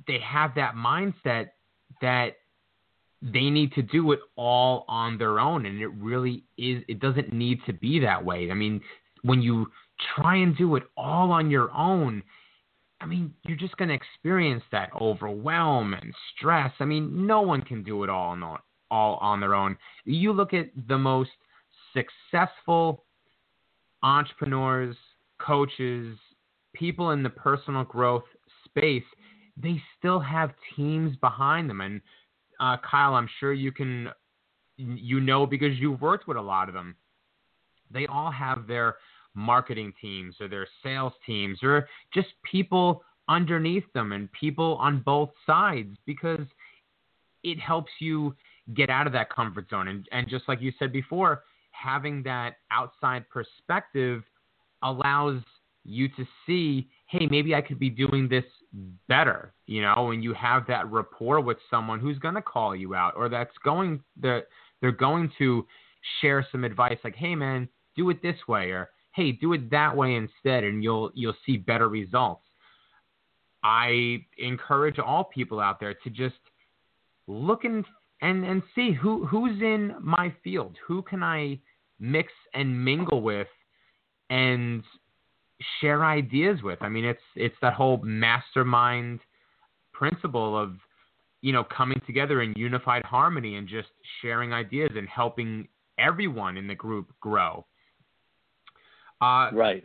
[0.07, 1.51] they have that mindset
[2.01, 2.37] that
[3.23, 7.33] they need to do it all on their own and it really is it doesn't
[7.33, 8.79] need to be that way i mean
[9.23, 9.67] when you
[10.15, 12.23] try and do it all on your own,
[13.01, 16.73] I mean, you're just going to experience that overwhelm and stress.
[16.81, 18.59] I mean, no one can do it all on,
[18.91, 19.77] all on their own.
[20.05, 21.31] You look at the most
[21.93, 23.05] successful
[24.03, 24.97] entrepreneurs,
[25.41, 26.17] coaches,
[26.75, 28.25] people in the personal growth
[28.65, 29.05] space,
[29.57, 31.81] they still have teams behind them.
[31.81, 32.01] And
[32.61, 34.11] uh, Kyle, I'm sure you can,
[34.77, 36.97] you know, because you've worked with a lot of them.
[37.91, 38.97] They all have their
[39.35, 45.31] marketing teams or their sales teams or just people underneath them and people on both
[45.47, 46.47] sides because
[47.43, 48.35] it helps you
[48.75, 49.89] get out of that comfort zone.
[49.89, 54.23] And, and just like you said before, having that outside perspective
[54.83, 55.41] allows
[55.85, 58.45] you to see, hey, maybe I could be doing this
[59.09, 62.95] better, you know, and you have that rapport with someone who's going to call you
[62.95, 64.47] out or that's going that
[64.81, 65.67] they're going to
[66.21, 69.97] share some advice like, hey man, do it this way or hey, do it that
[69.97, 72.43] way instead, and you'll you'll see better results.
[73.63, 76.35] I encourage all people out there to just
[77.27, 77.85] look and
[78.21, 81.61] and, and see who who's in my field, who can I
[82.01, 83.49] mix and mingle with,
[84.31, 84.83] and
[85.81, 86.81] share ideas with.
[86.83, 89.21] I mean, it's it's that whole mastermind
[89.93, 90.75] principle of
[91.41, 93.89] you know coming together in unified harmony and just
[94.21, 97.65] sharing ideas and helping everyone in the group grow.
[99.21, 99.85] Uh, right.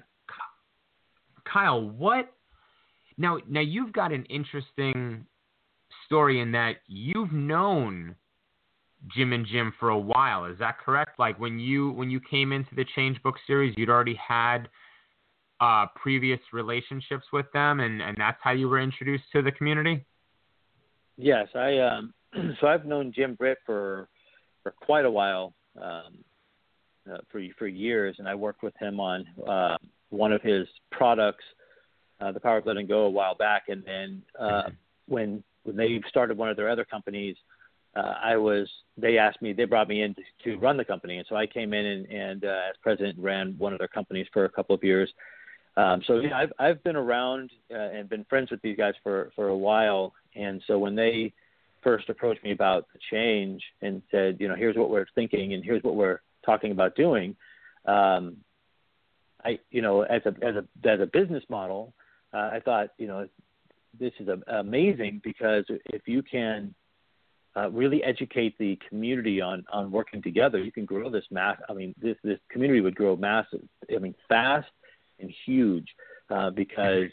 [1.51, 2.31] Kyle, what?
[3.17, 5.25] Now, now you've got an interesting
[6.05, 8.15] story in that you've known
[9.15, 10.45] Jim and Jim for a while.
[10.45, 11.19] Is that correct?
[11.19, 14.69] Like when you when you came into the Change Book series, you'd already had
[15.61, 20.05] uh, previous relationships with them, and and that's how you were introduced to the community.
[21.17, 22.13] Yes, I um,
[22.61, 24.07] so I've known Jim Britt for
[24.63, 25.53] for quite a while.
[25.81, 26.23] Um,
[27.11, 29.77] uh, for for years, and I worked with him on uh,
[30.09, 31.43] one of his products,
[32.19, 33.63] uh, the Power of Letting Go, a while back.
[33.67, 34.69] And then uh,
[35.07, 37.35] when when they started one of their other companies,
[37.95, 41.17] uh, I was they asked me they brought me in to, to run the company,
[41.17, 44.27] and so I came in and, and uh, as president ran one of their companies
[44.33, 45.09] for a couple of years.
[45.77, 49.31] Um, so yeah, I've I've been around uh, and been friends with these guys for
[49.35, 51.33] for a while, and so when they
[51.81, 55.63] first approached me about the change and said, you know, here's what we're thinking and
[55.63, 57.35] here's what we're talking about doing,
[57.85, 58.37] um,
[59.43, 61.93] I you know as a as a as a business model,
[62.33, 63.27] uh, I thought you know
[63.97, 66.73] this is a, amazing because if you can
[67.55, 71.57] uh, really educate the community on on working together, you can grow this mass.
[71.69, 73.61] I mean, this this community would grow massive.
[73.93, 74.67] I mean, fast
[75.19, 75.87] and huge
[76.29, 77.09] uh, because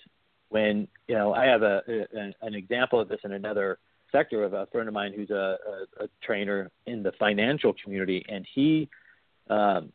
[0.48, 3.78] when you know I have a, a an example of this in another
[4.12, 5.56] sector of a friend of mine who's a,
[6.00, 8.88] a, a trainer in the financial community, and he
[9.50, 9.92] um,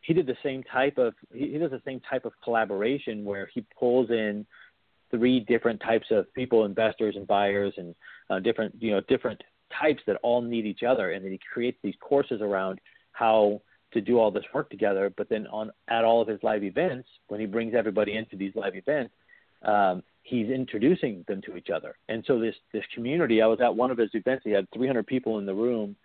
[0.00, 3.48] he did the same type of he, he does the same type of collaboration where
[3.52, 4.46] he pulls in
[5.10, 7.94] three different types of people, investors and buyers, and
[8.30, 9.42] uh, different you know different
[9.78, 12.80] types that all need each other, and then he creates these courses around
[13.12, 13.60] how
[13.92, 15.12] to do all this work together.
[15.16, 18.52] But then on at all of his live events, when he brings everybody into these
[18.54, 19.12] live events,
[19.62, 21.96] um, he's introducing them to each other.
[22.08, 24.44] And so this this community, I was at one of his events.
[24.44, 25.96] He had 300 people in the room,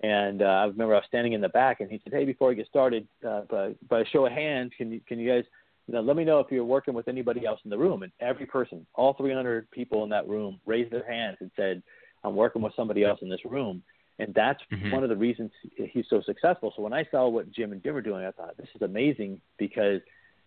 [0.00, 2.50] and uh, I remember I was standing in the back, and he said, "Hey, before
[2.50, 5.44] I get started, uh, by, by a show of hands, can you can you guys
[5.86, 8.02] you know, let me know if you're working with anybody else in the room.
[8.02, 11.82] And every person, all 300 people in that room, raised their hands and said,
[12.24, 13.82] I'm working with somebody else in this room.
[14.18, 14.90] And that's mm-hmm.
[14.90, 16.72] one of the reasons he's so successful.
[16.74, 19.40] So when I saw what Jim and Jim are doing, I thought this is amazing
[19.58, 20.00] because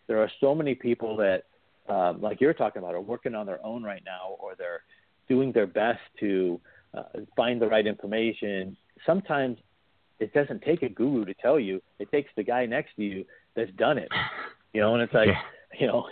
[0.07, 1.43] there are so many people that,
[1.87, 4.81] um, like you're talking about, are working on their own right now, or they're
[5.27, 6.59] doing their best to
[6.95, 7.03] uh,
[7.35, 8.75] find the right information.
[9.05, 9.57] Sometimes
[10.19, 13.25] it doesn't take a guru to tell you; it takes the guy next to you
[13.55, 14.09] that's done it.
[14.71, 15.29] You know, and it's like,
[15.79, 16.05] you know,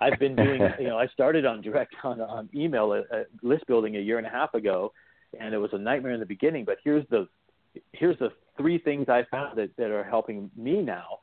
[0.00, 3.66] I've been doing, you know, I started on direct on, on email a, a list
[3.66, 4.92] building a year and a half ago,
[5.40, 6.64] and it was a nightmare in the beginning.
[6.64, 7.28] But here's the
[7.92, 11.18] here's the three things I found that, that are helping me now,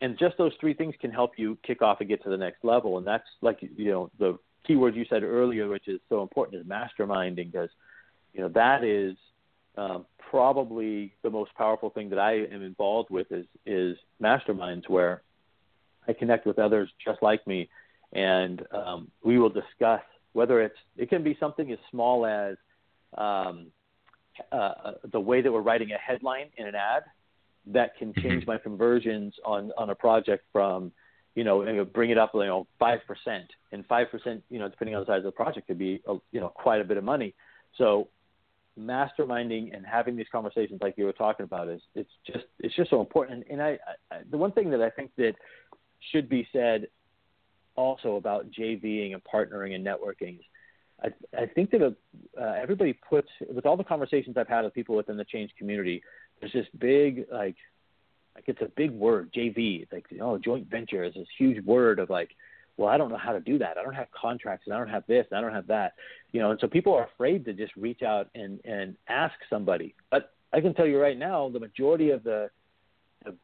[0.00, 2.64] and just those three things can help you kick off and get to the next
[2.64, 2.98] level.
[2.98, 6.66] And that's like you know the keyword you said earlier, which is so important, is
[6.66, 7.70] masterminding, because
[8.32, 9.16] you know that is
[9.76, 15.22] um, probably the most powerful thing that I am involved with is is masterminds where
[16.08, 17.68] I connect with others just like me,
[18.12, 20.02] and um, we will discuss
[20.32, 22.56] whether it's it can be something as small as
[23.16, 23.66] um,
[24.52, 27.04] uh, the way that we're writing a headline in an ad
[27.66, 28.52] that can change mm-hmm.
[28.52, 30.92] my conversions on on a project from
[31.34, 34.94] you know bring it up you know five percent and five percent you know depending
[34.94, 37.04] on the size of the project could be a, you know quite a bit of
[37.04, 37.34] money
[37.76, 38.08] so
[38.78, 42.90] masterminding and having these conversations like you were talking about is it's just it's just
[42.90, 43.78] so important and I,
[44.12, 45.34] I the one thing that I think that
[46.12, 46.86] should be said
[47.76, 50.40] also about JVing and partnering and networking.
[51.02, 54.96] I, I think that uh, everybody puts, with all the conversations I've had with people
[54.96, 56.02] within the change community,
[56.40, 57.56] there's this big, like,
[58.34, 59.86] like it's a big word, JV.
[59.92, 62.30] Like, oh, joint venture is this huge word of like,
[62.76, 63.78] well, I don't know how to do that.
[63.78, 65.94] I don't have contracts and I don't have this and I don't have that.
[66.32, 69.94] You know, and so people are afraid to just reach out and, and ask somebody.
[70.10, 72.50] But I can tell you right now, the majority of the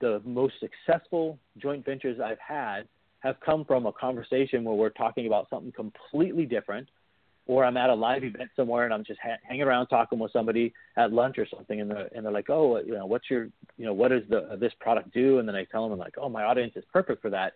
[0.01, 2.83] the most successful joint ventures I've had
[3.21, 6.89] have come from a conversation where we're talking about something completely different,
[7.47, 10.33] or I'm at a live event somewhere and I'm just ha- hanging around talking with
[10.33, 13.45] somebody at lunch or something, and they're and they're like, oh, you know, what's your,
[13.77, 15.39] you know, what does the uh, this product do?
[15.39, 17.55] And then I tell them, I'm like, oh, my audience is perfect for that.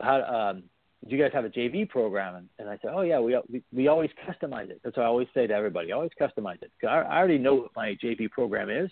[0.00, 0.64] How, um,
[1.06, 2.34] do you guys have a JV program?
[2.34, 4.80] And, and I say, oh yeah, we, we we always customize it.
[4.82, 5.92] That's what I always say to everybody.
[5.92, 6.70] Always customize it.
[6.82, 8.90] I, I already know what my JV program is,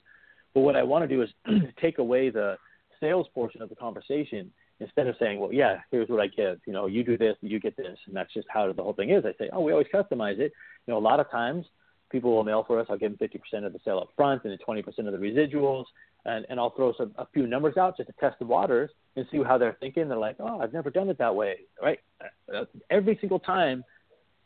[0.52, 1.30] but what I want to do is
[1.80, 2.56] take away the
[3.00, 6.58] sales portion of the conversation instead of saying, well, yeah, here's what I give.
[6.66, 9.10] You know, you do this, you get this, and that's just how the whole thing
[9.10, 9.24] is.
[9.24, 10.52] I say, oh, we always customize it.
[10.86, 11.66] You know, a lot of times
[12.10, 12.86] people will mail for us.
[12.88, 15.84] I'll give them 50% of the sale up front and then 20% of the residuals,
[16.24, 19.26] and, and I'll throw some, a few numbers out just to test the waters and
[19.30, 20.08] see how they're thinking.
[20.08, 22.00] They're like, oh, I've never done it that way, right?
[22.54, 23.84] Uh, every single time,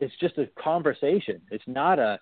[0.01, 1.41] it's just a conversation.
[1.51, 2.19] It's not a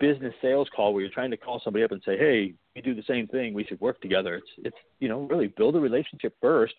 [0.00, 2.94] business sales call where you're trying to call somebody up and say, "Hey, we do
[2.94, 3.54] the same thing.
[3.54, 6.74] We should work together." It's it's you know really build a relationship first,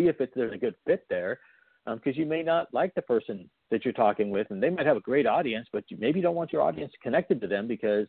[0.00, 1.38] see if it's, there's a good fit there,
[1.86, 4.86] because um, you may not like the person that you're talking with, and they might
[4.86, 8.06] have a great audience, but you maybe don't want your audience connected to them because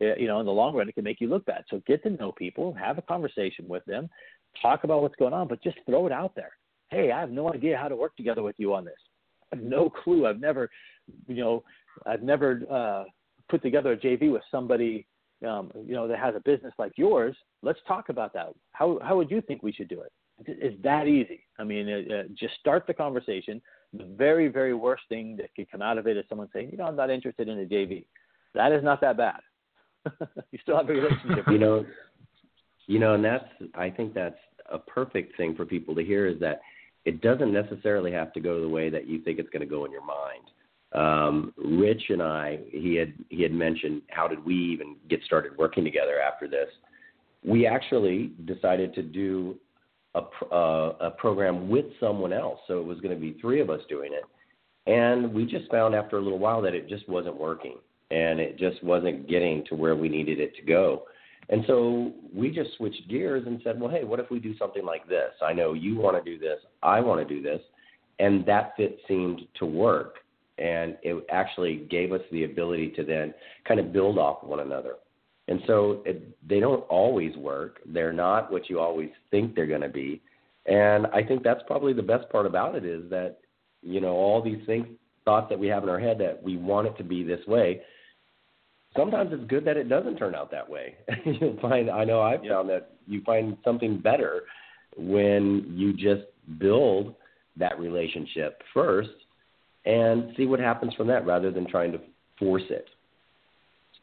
[0.00, 1.64] eh, you know in the long run it can make you look bad.
[1.68, 4.08] So get to know people, have a conversation with them,
[4.60, 6.52] talk about what's going on, but just throw it out there.
[6.90, 8.94] Hey, I have no idea how to work together with you on this.
[9.52, 10.26] I have no clue.
[10.26, 10.68] I've never,
[11.26, 11.62] you know,
[12.06, 13.04] I've never uh,
[13.48, 15.06] put together a JV with somebody,
[15.46, 18.48] um, you know, that has a business like yours, let's talk about that.
[18.72, 20.12] How how would you think we should do it?
[20.46, 21.40] It's that easy.
[21.58, 23.60] I mean, uh, uh, just start the conversation.
[23.92, 26.78] The very very worst thing that could come out of it is someone saying, you
[26.78, 28.04] know, I'm not interested in a JV.
[28.54, 29.40] That is not that bad.
[30.50, 31.44] you still have a relationship.
[31.48, 31.84] you know,
[32.86, 34.38] you know, and that's I think that's
[34.70, 36.60] a perfect thing for people to hear is that
[37.04, 39.84] it doesn't necessarily have to go the way that you think it's going to go
[39.84, 40.50] in your mind
[40.94, 45.56] um, Rich and I, he had he had mentioned how did we even get started
[45.56, 46.68] working together after this?
[47.44, 49.56] We actually decided to do
[50.14, 50.20] a,
[50.54, 53.80] uh, a program with someone else, so it was going to be three of us
[53.88, 54.24] doing it,
[54.90, 57.76] and we just found after a little while that it just wasn't working.
[58.12, 61.04] and it just wasn't getting to where we needed it to go.
[61.48, 64.84] And so we just switched gears and said, well, hey, what if we do something
[64.84, 65.32] like this?
[65.42, 67.60] I know you want to do this, I want to do this,
[68.18, 70.16] and that fit seemed to work.
[70.58, 73.34] And it actually gave us the ability to then
[73.66, 74.96] kind of build off one another.
[75.48, 77.80] And so it, they don't always work.
[77.86, 80.22] They're not what you always think they're going to be.
[80.66, 83.38] And I think that's probably the best part about it is that,
[83.82, 84.86] you know, all these things,
[85.24, 87.80] thoughts that we have in our head that we want it to be this way,
[88.96, 90.94] sometimes it's good that it doesn't turn out that way.
[91.24, 94.42] you find, I know I've found that you find something better
[94.96, 96.28] when you just
[96.58, 97.14] build
[97.56, 99.10] that relationship first
[99.84, 102.00] and see what happens from that rather than trying to
[102.38, 102.86] force it.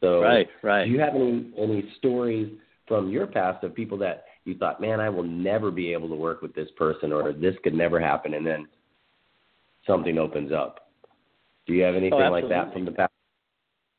[0.01, 0.85] So, right, right.
[0.85, 2.57] Do you have any any stories
[2.88, 6.15] from your past of people that you thought, man, I will never be able to
[6.15, 8.67] work with this person, or this could never happen, and then
[9.85, 10.91] something opens up?
[11.67, 13.12] Do you have anything oh, like that from the past?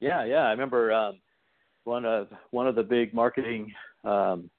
[0.01, 0.43] Yeah, yeah.
[0.43, 1.21] I remember um,
[1.85, 3.73] one of one of the big marketing
[4.05, 4.51] um,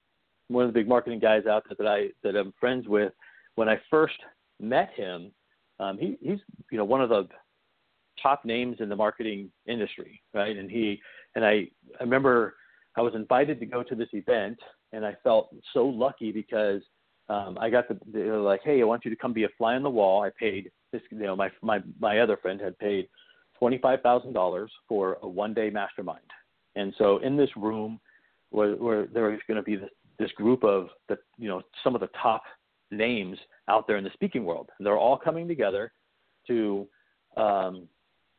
[0.48, 3.14] one of the big marketing guys out there that I that I'm friends with.
[3.56, 4.16] When I first
[4.60, 5.32] met him,
[5.80, 6.40] um, he, he's
[6.72, 7.28] you know one of the
[8.22, 10.56] top names in the marketing industry, right?
[10.56, 11.00] And he
[11.36, 11.68] and I
[12.00, 12.56] I remember
[12.98, 14.60] I was invited to go to this event,
[14.92, 16.82] and I felt so lucky because
[17.30, 19.50] um, I got the they were like, hey, I want you to come be a
[19.58, 20.24] fly on the wall.
[20.24, 23.08] I paid this, you know, my my my other friend had paid
[23.58, 26.20] twenty five thousand dollars for a one day mastermind,
[26.76, 28.00] and so in this room
[28.50, 29.90] where, where there was going to be this
[30.20, 32.44] this group of the you know some of the top
[32.92, 33.38] names
[33.70, 34.70] out there in the speaking world.
[34.78, 35.92] And they're all coming together
[36.48, 36.88] to
[37.38, 37.88] um,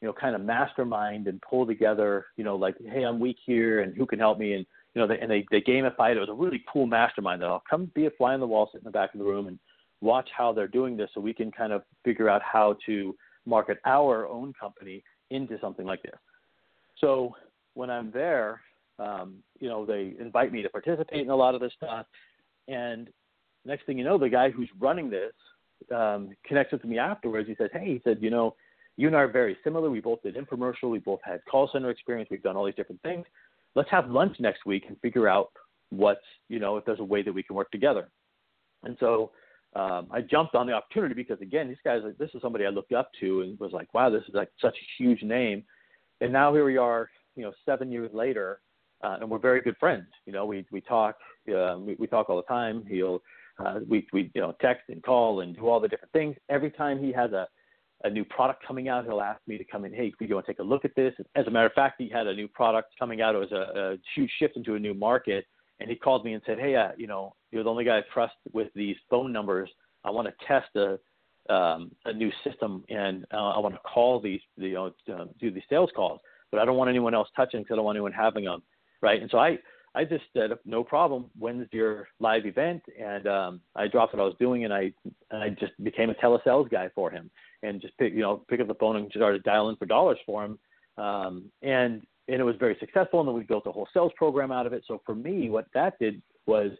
[0.02, 3.80] you know, kind of mastermind and pull together, you know, like, hey, I'm weak here,
[3.80, 4.54] and who can help me?
[4.54, 6.16] And you know, they, and they they gamified it.
[6.16, 7.40] It was a really cool mastermind.
[7.40, 9.24] That I'll come be a fly on the wall, sit in the back of the
[9.24, 9.60] room, and
[10.00, 13.14] watch how they're doing this, so we can kind of figure out how to
[13.46, 16.18] market our own company into something like this.
[16.98, 17.36] So
[17.74, 18.60] when I'm there,
[18.98, 22.06] um, you know, they invite me to participate in a lot of this stuff,
[22.66, 23.08] and
[23.64, 25.32] next thing you know, the guy who's running this
[25.94, 27.48] um, connects with me afterwards.
[27.48, 28.56] He says, "Hey," he said, "You know."
[28.96, 29.90] You and I are very similar.
[29.90, 30.90] We both did infomercial.
[30.90, 32.28] We both had call center experience.
[32.30, 33.26] We've done all these different things.
[33.74, 35.50] Let's have lunch next week and figure out
[35.90, 38.08] what's, you know, if there's a way that we can work together.
[38.84, 39.30] And so
[39.74, 42.92] um, I jumped on the opportunity because, again, these guys, this is somebody I looked
[42.92, 45.64] up to and was like, wow, this is like such a huge name.
[46.20, 48.60] And now here we are, you know, seven years later,
[49.02, 50.06] uh, and we're very good friends.
[50.26, 51.16] You know, we we talk,
[51.52, 52.84] uh, we, we talk all the time.
[52.88, 53.22] He'll,
[53.58, 56.36] uh, we we you know text and call and do all the different things.
[56.48, 57.48] Every time he has a
[58.04, 59.92] a new product coming out, he'll ask me to come in.
[59.92, 61.14] Hey, could you want to take a look at this?
[61.36, 63.34] As a matter of fact, he had a new product coming out.
[63.34, 65.44] It was a, a huge shift into a new market,
[65.80, 68.02] and he called me and said, "Hey, uh, you know, you're the only guy I
[68.12, 69.70] trust with these phone numbers.
[70.04, 70.98] I want to test a
[71.52, 75.50] um, a new system, and uh, I want to call these, you know, uh, do
[75.50, 78.12] these sales calls, but I don't want anyone else touching because I don't want anyone
[78.12, 78.62] having them,
[79.00, 79.20] right?
[79.20, 79.58] And so I."
[79.94, 81.26] I just said, no problem.
[81.38, 82.82] When's your live event?
[82.98, 84.92] And um, I dropped what I was doing, and I
[85.30, 87.30] and I just became a telesales guy for him
[87.62, 90.18] and just pick you know pick up the phone and just started dialing for dollars
[90.24, 90.58] for him.
[90.96, 93.20] Um, and and it was very successful.
[93.20, 94.82] And then we built a whole sales program out of it.
[94.86, 96.70] So for me, what that did was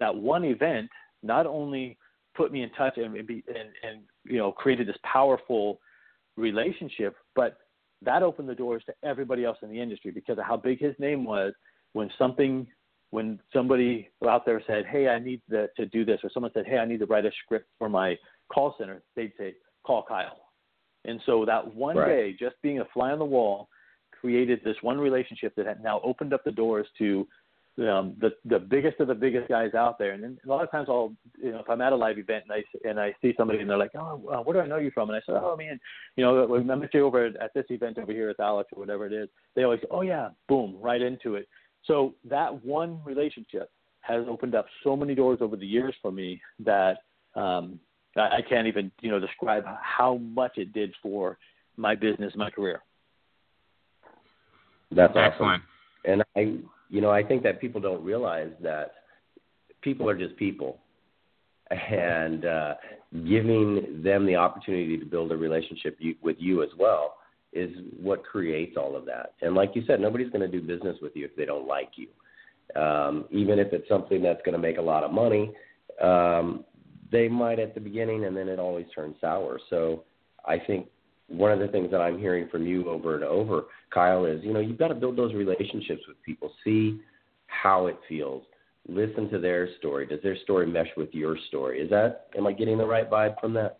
[0.00, 0.90] that one event
[1.22, 1.96] not only
[2.36, 5.80] put me in touch and and, and, and you know created this powerful
[6.36, 7.58] relationship, but
[8.02, 10.94] that opened the doors to everybody else in the industry because of how big his
[10.98, 11.54] name was.
[11.96, 12.66] When something
[13.10, 16.66] when somebody out there said, "Hey, I need the, to do this," or someone said,
[16.66, 18.18] "Hey, I need to write a script for my
[18.52, 20.50] call center," they'd say, call Kyle.
[21.06, 22.08] And so that one right.
[22.08, 23.70] day, just being a fly on the wall,
[24.20, 27.26] created this one relationship that had now opened up the doors to
[27.78, 30.12] um, the the biggest of the biggest guys out there.
[30.12, 32.44] And then a lot of times, I'll you know if I'm at a live event
[32.48, 34.78] and I and I see somebody and they're like, oh, uh, where do I know
[34.78, 35.08] you from?
[35.08, 35.78] And I say, oh man,
[36.16, 39.06] you know, I met you over at this event over here at Alex or whatever
[39.06, 39.28] it is.
[39.54, 41.48] They always, oh yeah, boom, right into it.
[41.86, 43.70] So that one relationship
[44.00, 46.98] has opened up so many doors over the years for me that
[47.34, 47.78] um,
[48.16, 51.38] I can't even you know describe how much it did for
[51.76, 52.82] my business, my career.
[54.90, 55.62] That's excellent.
[55.62, 55.62] Awesome.
[56.04, 58.92] And I, you know, I think that people don't realize that
[59.82, 60.78] people are just people,
[61.70, 62.74] and uh,
[63.28, 67.15] giving them the opportunity to build a relationship you, with you as well
[67.52, 69.34] is what creates all of that.
[69.42, 71.90] And like you said, nobody's going to do business with you if they don't like
[71.96, 72.08] you.
[72.80, 75.52] Um, even if it's something that's going to make a lot of money,
[76.02, 76.64] um,
[77.10, 79.60] they might at the beginning, and then it always turns sour.
[79.70, 80.04] So
[80.44, 80.88] I think
[81.28, 84.52] one of the things that I'm hearing from you over and over, Kyle, is you
[84.52, 87.00] know you've got to build those relationships with people, see
[87.46, 88.42] how it feels,
[88.88, 90.06] listen to their story.
[90.06, 91.80] Does their story mesh with your story?
[91.80, 93.78] Is that am I getting the right vibe from that?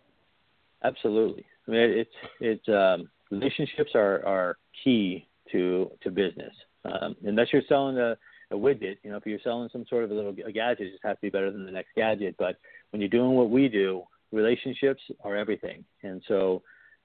[0.83, 1.45] Absolutely.
[1.67, 2.09] I mean, it's
[2.39, 6.53] it's um, relationships are are key to to business.
[6.85, 8.17] Um, unless you're selling a,
[8.51, 10.91] a widget, you know, if you're selling some sort of a little a gadget, it
[10.91, 12.35] just has to be better than the next gadget.
[12.37, 12.55] But
[12.91, 15.83] when you're doing what we do, relationships are everything.
[16.03, 16.61] And so,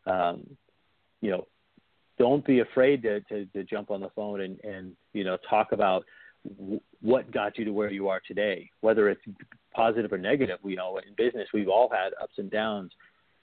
[0.07, 0.47] um,
[1.21, 1.47] you know,
[2.19, 5.73] don't be afraid to, to, to jump on the phone and, and, you know, talk
[5.73, 6.05] about
[6.61, 9.23] w- what got you to where you are today, whether it's
[9.75, 10.59] positive or negative.
[10.65, 12.93] You know, in business, we've all had ups and downs,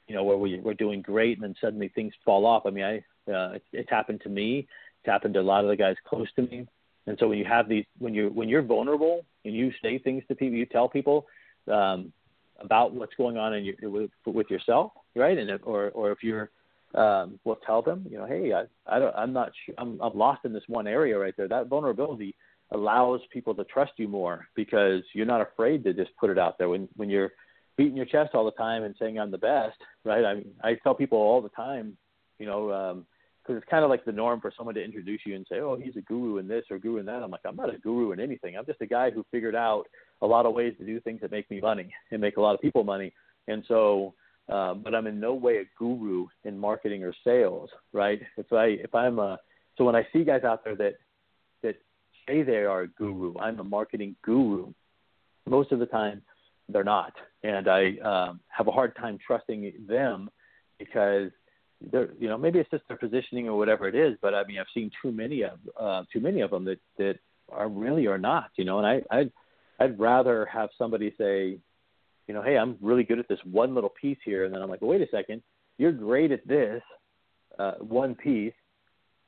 [0.09, 2.63] you know, where we, we're doing great and then suddenly things fall off.
[2.65, 2.97] I mean, I,
[3.31, 4.67] uh, it's, it's happened to me.
[4.99, 6.67] It's happened to a lot of the guys close to me.
[7.07, 10.23] And so when you have these, when you're, when you're vulnerable and you say things
[10.27, 11.27] to people, you tell people,
[11.71, 12.11] um,
[12.59, 15.37] about what's going on in your, with, with yourself, right?
[15.37, 16.49] And if, or or if you're,
[16.93, 20.17] um, well, tell them, you know, hey, I, I don't, I'm not, sure, I'm, I'm
[20.17, 21.47] lost in this one area right there.
[21.47, 22.35] That vulnerability
[22.71, 26.57] allows people to trust you more because you're not afraid to just put it out
[26.57, 26.67] there.
[26.67, 27.31] When when you're
[27.79, 30.25] beating your chest all the time and saying I'm the best, right?
[30.25, 31.95] I mean, I tell people all the time,
[32.37, 33.05] you know, um,
[33.41, 35.77] because it's kind of like the norm for someone to introduce you and say, "Oh,
[35.81, 38.11] he's a guru in this or guru in that." I'm like, I'm not a guru
[38.11, 38.57] in anything.
[38.57, 39.85] I'm just a guy who figured out
[40.21, 42.53] a lot of ways to do things that make me money and make a lot
[42.53, 43.13] of people money.
[43.47, 44.13] And so,
[44.49, 48.21] uh, but I'm in no way a guru in marketing or sales, right?
[48.35, 49.39] If I if I'm a
[49.77, 50.95] so when I see guys out there that
[51.63, 51.75] that
[52.27, 54.73] say they are a guru, I'm a marketing guru.
[55.47, 56.21] Most of the time,
[56.71, 57.13] they're not,
[57.43, 60.29] and I um, have a hard time trusting them
[60.77, 61.31] because
[61.91, 64.59] they're you know maybe it's just their positioning or whatever it is but i mean
[64.59, 67.17] i've seen too many of uh too many of them that that
[67.49, 69.31] are really are not you know and i I'd,
[69.79, 71.57] i'd rather have somebody say
[72.27, 74.69] you know hey i'm really good at this one little piece here and then i'm
[74.69, 75.41] like well, wait a second.
[75.77, 76.81] You're great at this
[77.57, 78.53] uh one piece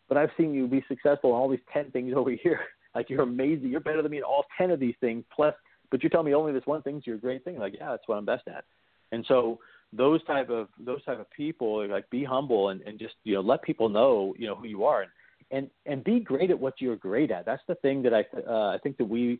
[0.09, 2.59] but i've seen you be successful in all these 10 things over here.
[2.93, 3.69] Like you're amazing.
[3.69, 5.55] You're better than me in all 10 of these things plus
[5.91, 8.17] but you tell me only this one thing's your great thing like yeah that's what
[8.17, 8.63] i'm best at.
[9.11, 9.59] And so
[9.93, 13.41] those type of those type of people like be humble and, and just you know
[13.41, 15.11] let people know you know who you are and
[15.51, 17.45] and and be great at what you're great at.
[17.45, 19.39] That's the thing that i uh, i think that we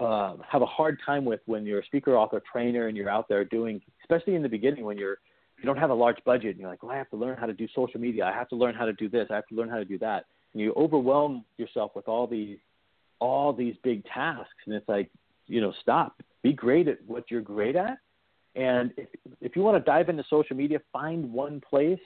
[0.00, 3.28] uh, have a hard time with when you're a speaker author trainer and you're out
[3.28, 5.18] there doing especially in the beginning when you're
[5.58, 7.46] you don't have a large budget and you're like well i have to learn how
[7.46, 8.24] to do social media.
[8.24, 9.26] I have to learn how to do this.
[9.30, 10.26] I have to learn how to do that.
[10.52, 12.58] And you overwhelm yourself with all these
[13.18, 14.62] all these big tasks.
[14.66, 15.10] And it's like
[15.46, 17.98] you know stop be great at what you're great at
[18.56, 19.08] and if,
[19.40, 21.98] if you want to dive into social media, find one place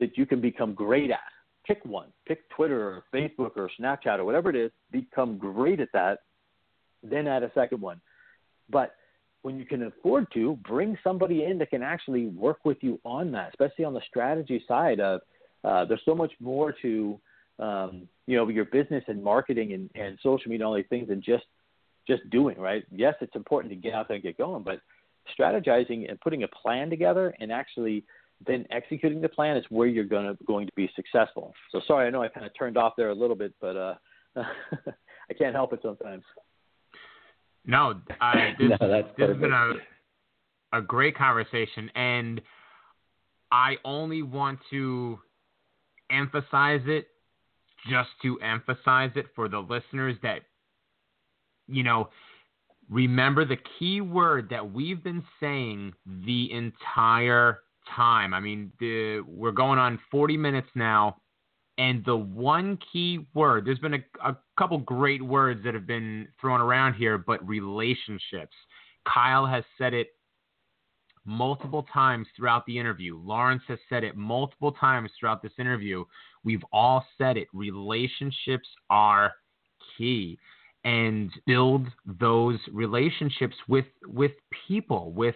[0.00, 1.18] that you can become great at.
[1.66, 2.08] Pick one.
[2.26, 4.70] Pick Twitter or Facebook or Snapchat or whatever it is.
[4.92, 6.20] Become great at that.
[7.02, 8.00] Then add a second one.
[8.70, 8.94] But
[9.42, 13.32] when you can afford to, bring somebody in that can actually work with you on
[13.32, 15.20] that, especially on the strategy side of
[15.64, 17.18] uh, there's so much more to
[17.58, 21.08] um, you know your business and marketing and, and social media and all these things
[21.08, 21.44] than just
[22.08, 22.84] just doing right.
[22.90, 24.80] Yes, it's important to get out there and get going, but
[25.38, 28.04] strategizing and putting a plan together and actually
[28.46, 31.52] then executing the plan is where you're going to going to be successful.
[31.72, 33.94] So sorry, I know I kind of turned off there a little bit, but uh,
[34.36, 36.24] I can't help it sometimes.
[37.66, 39.72] No, I, this, no, this has been a
[40.72, 42.40] a great conversation, and
[43.50, 45.18] I only want to
[46.10, 47.08] emphasize it
[47.88, 50.42] just to emphasize it for the listeners that
[51.68, 52.08] you know
[52.90, 57.60] remember the key word that we've been saying the entire
[57.94, 58.34] time.
[58.34, 61.16] I mean, the, we're going on 40 minutes now,
[61.76, 66.28] and the one key word, there's been a, a couple great words that have been
[66.40, 68.54] thrown around here, but relationships.
[69.06, 70.08] Kyle has said it
[71.24, 73.18] multiple times throughout the interview.
[73.22, 76.04] Larunce has said it multiple times throughout this interview.
[76.42, 77.48] We've all said it.
[77.52, 79.34] Relationships are
[79.96, 80.38] key
[80.84, 81.86] and build
[82.20, 84.32] those relationships with with
[84.66, 85.34] people, with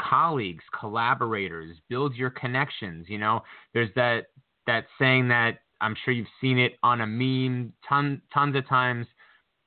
[0.00, 3.06] colleagues, collaborators, build your connections.
[3.08, 3.42] You know,
[3.74, 4.26] there's that
[4.66, 9.06] that saying that I'm sure you've seen it on a meme ton, tons of times.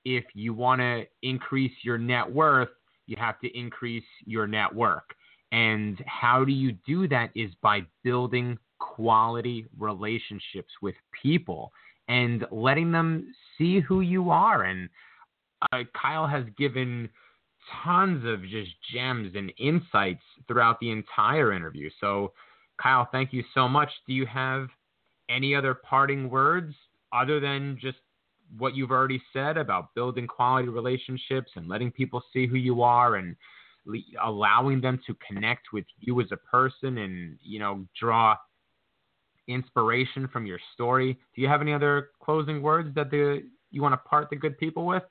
[0.05, 2.69] If you want to increase your net worth,
[3.07, 5.15] you have to increase your network.
[5.51, 11.71] And how do you do that is by building quality relationships with people
[12.09, 14.89] and letting them see who you are and
[15.71, 17.09] uh, Kyle has given
[17.83, 21.89] tons of just gems and insights throughout the entire interview.
[22.01, 22.33] So,
[22.81, 23.89] Kyle, thank you so much.
[24.07, 24.67] Do you have
[25.29, 26.73] any other parting words
[27.13, 27.97] other than just
[28.57, 33.15] what you've already said about building quality relationships and letting people see who you are
[33.15, 33.35] and
[34.23, 38.35] allowing them to connect with you as a person and, you know, draw
[39.47, 41.13] inspiration from your story?
[41.35, 44.57] Do you have any other closing words that the you want to part the good
[44.57, 45.03] people with?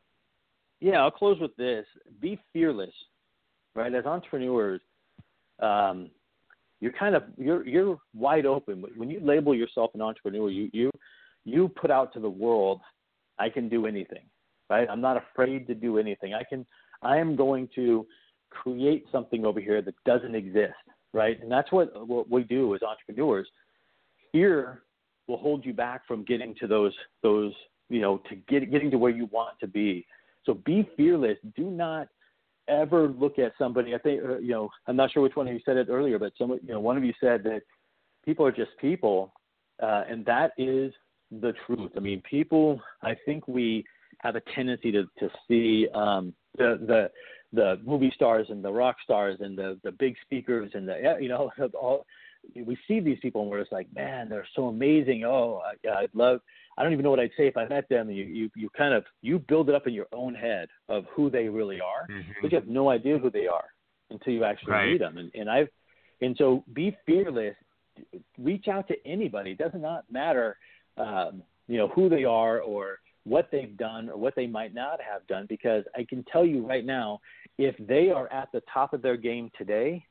[0.82, 1.86] Yeah, I'll close with this:
[2.20, 2.94] be fearless,
[3.74, 3.94] right?
[3.94, 4.80] As entrepreneurs,
[5.60, 6.10] um,
[6.80, 10.50] you're kind of you're you're wide open when you label yourself an entrepreneur.
[10.50, 10.90] You you
[11.44, 12.80] you put out to the world,
[13.38, 14.24] I can do anything,
[14.68, 14.88] right?
[14.90, 16.34] I'm not afraid to do anything.
[16.34, 16.66] I can,
[17.02, 18.06] I am going to
[18.50, 20.74] create something over here that doesn't exist,
[21.12, 21.40] right?
[21.40, 23.48] And that's what what we do as entrepreneurs.
[24.32, 24.82] Fear
[25.28, 27.52] will hold you back from getting to those those
[27.88, 30.04] you know to get getting to where you want to be.
[30.44, 31.38] So be fearless.
[31.56, 32.08] Do not
[32.68, 33.94] ever look at somebody.
[33.94, 34.70] I think uh, you know.
[34.86, 36.96] I'm not sure which one of you said it earlier, but some you know one
[36.96, 37.62] of you said that
[38.24, 39.32] people are just people,
[39.82, 40.92] uh, and that is
[41.30, 41.92] the truth.
[41.96, 42.80] I mean, people.
[43.02, 43.84] I think we
[44.20, 47.10] have a tendency to to see um, the the
[47.52, 51.28] the movie stars and the rock stars and the the big speakers and the you
[51.28, 52.06] know all
[52.54, 55.24] we see these people and we're just like man they're so amazing.
[55.24, 56.40] Oh I, I'd love
[56.76, 58.08] I don't even know what I'd say if I met them.
[58.08, 61.04] And you you you kind of you build it up in your own head of
[61.14, 62.06] who they really are.
[62.10, 62.24] Mhm.
[62.40, 63.68] but you have no idea who they are
[64.10, 64.92] until you actually Right.
[64.92, 65.18] meet them.
[65.18, 65.68] And and I've
[66.20, 67.56] and so be fearless.
[68.38, 69.52] Reach out to anybody.
[69.52, 70.56] It does not matter
[70.96, 75.00] um, you know who they are or what they've done or what they might not
[75.00, 77.20] have done because I can tell you right now
[77.58, 80.04] if they are at the top of their game today,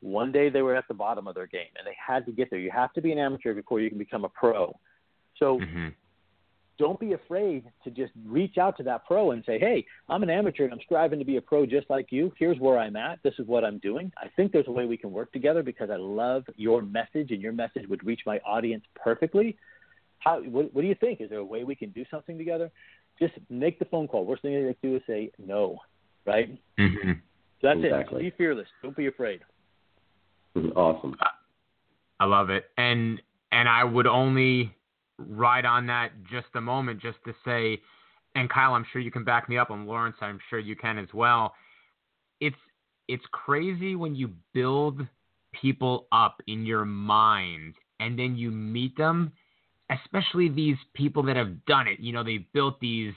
[0.00, 2.50] one day they were at the bottom of their game and they had to get
[2.50, 2.58] there.
[2.58, 4.74] You have to be an amateur before you can become a pro.
[5.36, 5.94] So Mhm.
[6.78, 10.30] don't be afraid to just reach out to that pro and say, "Hey, I'm an
[10.30, 12.32] amateur and I'm striving to be a pro just like you.
[12.38, 13.22] Here's where I'm at.
[13.22, 14.10] This is what I'm doing.
[14.16, 17.42] I think there's a way we can work together because I love your message and
[17.42, 19.58] your message would reach my audience perfectly.
[20.20, 21.20] How what, what do you think?
[21.20, 22.70] Is there a way we can do something together?
[23.18, 24.24] Just make the phone call.
[24.24, 25.78] Worst thing they can do is say no,
[26.24, 26.58] right?
[26.78, 27.20] Mhm.
[27.60, 28.20] So that's Exactly.
[28.26, 28.30] it.
[28.30, 28.68] Be fearless.
[28.82, 29.42] Don't be afraid.
[30.76, 31.16] Awesome.
[32.18, 32.66] I love it.
[32.76, 33.20] And
[33.52, 34.74] and I would only
[35.18, 37.80] ride on that just a moment just to say
[38.34, 40.98] and Kyle, I'm sure you can back me up and Larunce, I'm sure you can
[40.98, 41.54] as well.
[42.40, 42.56] It's
[43.08, 45.00] it's crazy when you build
[45.52, 49.32] people up in your mind and then you meet them,
[49.90, 51.98] especially these people that have done it.
[51.98, 53.12] You know, they've built these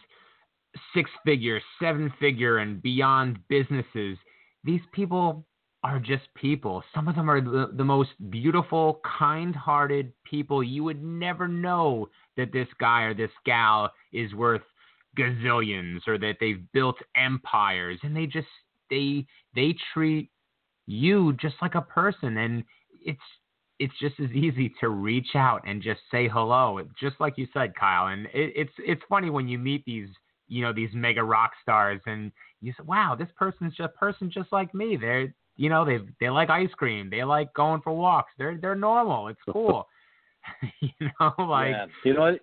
[0.95, 4.17] six figure, seven figure and beyond businesses.
[4.63, 5.45] These people
[5.83, 6.83] are just people.
[6.95, 10.63] Some of them are the, the most beautiful, kind hearted people.
[10.63, 14.61] You would never know that this guy or this gal is worth
[15.17, 18.47] gazillions or that they've built empires and they just
[18.89, 19.25] they
[19.55, 20.31] they treat
[20.87, 22.63] you just like a person and
[23.05, 23.19] it's
[23.79, 27.75] it's just as easy to reach out and just say hello just like you said
[27.75, 30.09] kyle and it, it's it's funny when you meet these
[30.47, 32.31] you know these mega rock stars and
[32.61, 35.99] you say wow this person's just a person just like me they're you know they
[36.19, 39.87] they like ice cream they like going for walks they're they're normal it's cool
[40.81, 41.85] you know like yeah.
[42.03, 42.39] You know what?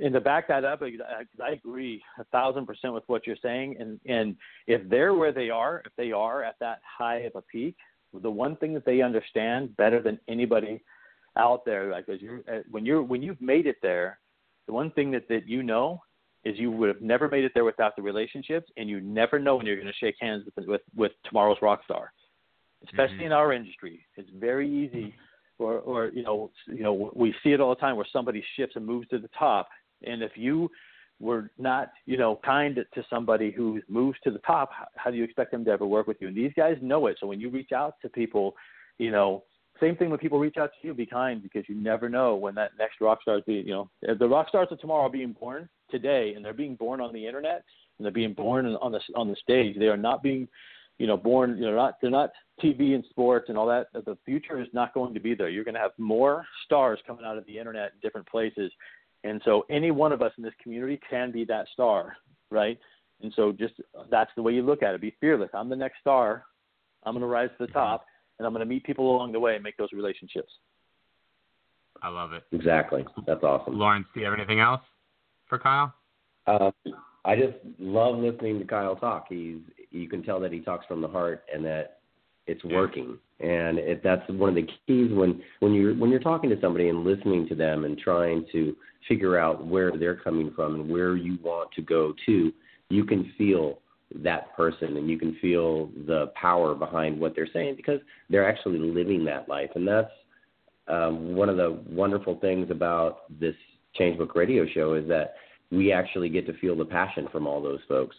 [0.00, 0.90] And to back that up, I,
[1.42, 3.76] I agree a thousand percent with what you're saying.
[3.78, 4.36] And and
[4.66, 7.76] if they're where they are, if they are at that high of a peak,
[8.12, 10.82] the one thing that they understand better than anybody
[11.36, 14.18] out there, like as you're, uh, when you're when you've made it there,
[14.66, 16.02] the one thing that that you know
[16.44, 19.56] is you would have never made it there without the relationships, and you never know
[19.56, 22.12] when you're going to shake hands with with, with tomorrow's rock star.
[22.86, 23.26] Especially Mhm.
[23.26, 25.14] in our industry, it's very easy
[25.58, 28.76] or or you know you know we see it all the time where somebody shifts
[28.76, 29.68] and moves to the top
[30.04, 30.70] and if you
[31.20, 35.16] were not you know kind to somebody who moves to the top how, how do
[35.16, 37.40] you expect them to ever work with you and these guys know it so when
[37.40, 38.54] you reach out to people
[38.98, 39.44] you know
[39.80, 42.54] same thing when people reach out to you be kind because you never know when
[42.54, 45.34] that next rock star is being you know the rock stars of tomorrow are being
[45.38, 47.64] born today and they're being born on the internet
[47.98, 50.48] and they're being born on the on the stage they are not being
[50.98, 52.30] you know, born, you know, not they're not
[52.62, 53.86] TV and sports and all that.
[53.92, 55.48] The future is not going to be there.
[55.48, 58.70] You're going to have more stars coming out of the internet in different places,
[59.24, 62.16] and so any one of us in this community can be that star,
[62.50, 62.78] right?
[63.22, 63.74] And so just
[64.10, 65.00] that's the way you look at it.
[65.00, 65.50] Be fearless.
[65.54, 66.44] I'm the next star.
[67.04, 68.06] I'm going to rise to the top,
[68.38, 70.52] and I'm going to meet people along the way and make those relationships.
[72.02, 72.42] I love it.
[72.52, 73.04] Exactly.
[73.26, 73.74] That's awesome.
[73.74, 74.82] Larunce, do you have anything else
[75.48, 75.94] for Kyle?
[76.46, 76.70] Uh,
[77.24, 79.26] I just love listening to Kyle talk.
[79.28, 79.58] He's
[79.90, 82.00] you can tell that he talks from the heart and that
[82.46, 82.76] it's Yeah.
[82.76, 83.18] working.
[83.40, 86.88] And it, that's one of the keys when when you're when you're talking to somebody
[86.88, 88.76] and listening to them and trying to
[89.08, 92.52] figure out where they're coming from and where you want to go to,
[92.90, 93.78] you can feel
[94.22, 98.00] that person and you can feel the power behind what they're saying because
[98.30, 99.70] they're actually living that life.
[99.74, 100.10] And that's
[100.88, 103.54] um, one of the wonderful things about this
[103.98, 105.34] Changebook Radio show is that
[105.70, 108.16] we actually get to feel the passion from all those folks.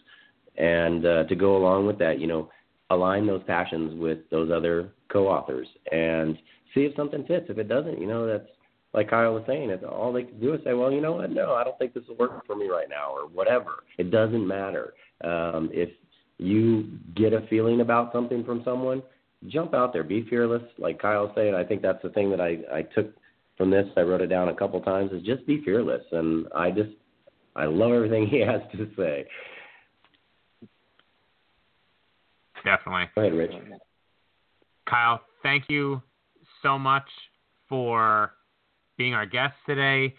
[0.56, 2.50] And uh, to go along with that, you know,
[2.90, 6.38] align those passions with those other co-authors and
[6.74, 7.46] see if something fits.
[7.48, 8.48] If it doesn't, you know, that's
[8.94, 11.30] like Kyle was saying, it's all they can do is say, well, you know what?
[11.30, 13.84] No, I don't think this will work for me right now or whatever.
[13.98, 14.94] It doesn't matter.
[15.24, 15.90] Um, if
[16.38, 19.02] you get a feeling about something from someone,
[19.48, 20.62] jump out there, be fearless.
[20.78, 23.14] Like Kyle said, I think that's the thing that I, I took
[23.56, 26.02] from this, I wrote it down a couple times, is just be fearless.
[26.12, 26.90] And I just,
[27.54, 29.26] I love everything he has to say.
[32.64, 33.04] Definitely.
[33.14, 33.52] Go ahead, Rich.
[34.88, 36.02] Kyle, thank you
[36.62, 37.08] so much
[37.68, 38.32] for
[38.98, 40.14] being our guest today.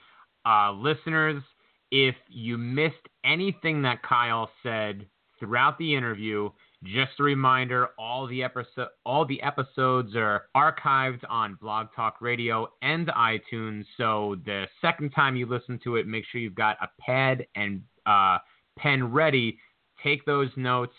[0.45, 1.43] Uh, listeners,
[1.91, 2.95] if you missed
[3.27, 5.05] anything that Kyle said
[5.39, 6.49] throughout the interview,
[6.83, 12.69] just a reminder, all the episode, all the episodes are archived on Blog Talk Radio
[12.81, 13.83] and iTunes.
[13.97, 17.81] So the second time you listen to it, make sure you've got a pad and
[18.05, 18.37] uh,
[18.77, 19.57] pen ready.
[20.03, 20.93] Take those notes,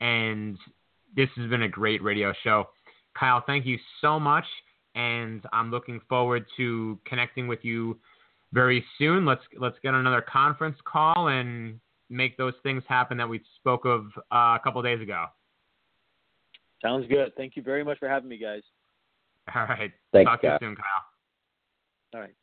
[0.00, 0.56] and
[1.16, 2.68] this has been a great radio show.
[3.18, 4.44] Kyle, thank you so much,
[4.94, 7.98] and I'm looking forward to connecting with you
[8.52, 9.24] very soon.
[9.24, 14.06] Let's let's get another conference call and make those things happen that we spoke of
[14.32, 15.26] uh, a couple of days ago.
[16.82, 17.32] Sounds good.
[17.36, 18.62] Thank you very much for having me, guys.
[19.54, 19.92] All right.
[20.12, 20.84] Thanks, Talk to you soon, Kyle.
[22.14, 22.34] All right.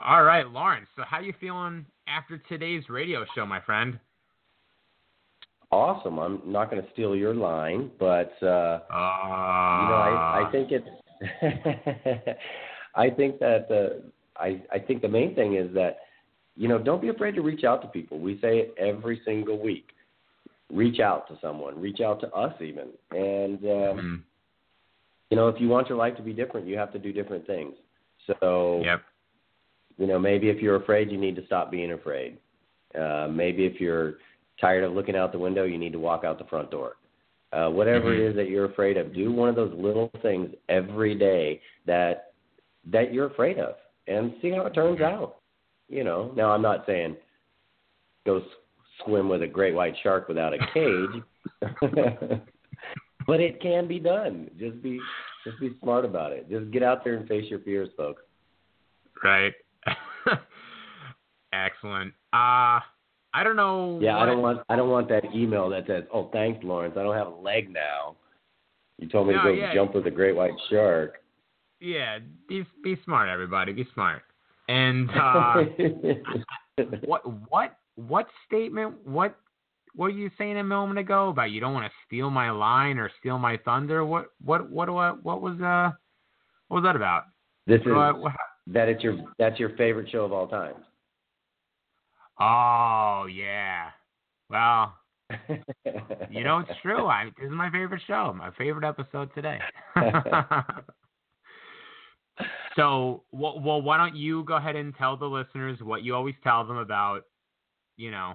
[0.00, 0.86] All right, Larunce.
[0.96, 3.98] So, how are you feeling after today's radio show, my friend?
[5.70, 6.18] Awesome.
[6.18, 10.70] I'm not going to steal your line, but uh, uh, you know, I, I think
[10.70, 10.88] it's.
[12.94, 15.98] I think that uh, I I think the main thing is that
[16.56, 18.18] you know don't be afraid to reach out to people.
[18.18, 19.90] We say it every single week.
[20.72, 21.78] Reach out to someone.
[21.80, 22.88] Reach out to us even.
[23.10, 24.14] And um, mm-hmm.
[25.30, 27.46] you know, if you want your life to be different, you have to do different
[27.46, 27.74] things.
[28.26, 29.02] So yep.
[29.98, 32.38] you know, maybe if you're afraid, you need to stop being afraid.
[32.98, 34.14] Uh, maybe if you're
[34.60, 36.96] tired of looking out the window, you need to walk out the front door.
[37.52, 38.22] Uh, whatever mm-hmm.
[38.22, 42.32] it is that you're afraid of, do one of those little things every day that
[42.90, 43.74] that you're afraid of,
[44.06, 45.36] and see how it turns out.
[45.88, 47.16] You know, now I'm not saying
[48.26, 48.42] go
[49.04, 51.22] swim with a great white shark without a cage,
[53.26, 54.50] but it can be done.
[54.58, 55.00] Just be
[55.44, 56.50] just be smart about it.
[56.50, 58.22] Just get out there and face your fears, folks.
[59.24, 59.54] Right.
[61.54, 62.12] Excellent.
[62.34, 62.80] Uh
[63.38, 64.00] I don't know.
[64.02, 64.22] Yeah, what...
[64.22, 66.96] I don't want I don't want that email that says, "Oh, thanks, Larunce.
[66.96, 68.16] I don't have a leg now."
[68.98, 69.72] You told me no, to go yeah.
[69.72, 71.22] jump with a great white shark.
[71.78, 72.18] Yeah,
[72.48, 73.72] be be smart, everybody.
[73.72, 74.22] Be smart.
[74.68, 75.54] And uh,
[77.04, 78.96] what what what statement?
[79.04, 79.36] What
[79.94, 82.98] what were you saying a moment ago about you don't want to steal my line
[82.98, 84.04] or steal my thunder?
[84.04, 85.92] What what what what what was uh
[86.66, 87.26] what was that about?
[87.68, 88.32] This is what, what,
[88.66, 90.74] that it's your that's your favorite show of all time.
[92.40, 93.90] Oh yeah.
[94.48, 94.94] Well,
[96.30, 97.06] you know it's true.
[97.10, 98.34] I this is my favorite show.
[98.36, 99.58] My favorite episode today.
[102.76, 106.36] so, well, well, why don't you go ahead and tell the listeners what you always
[106.42, 107.22] tell them about,
[107.96, 108.34] you know,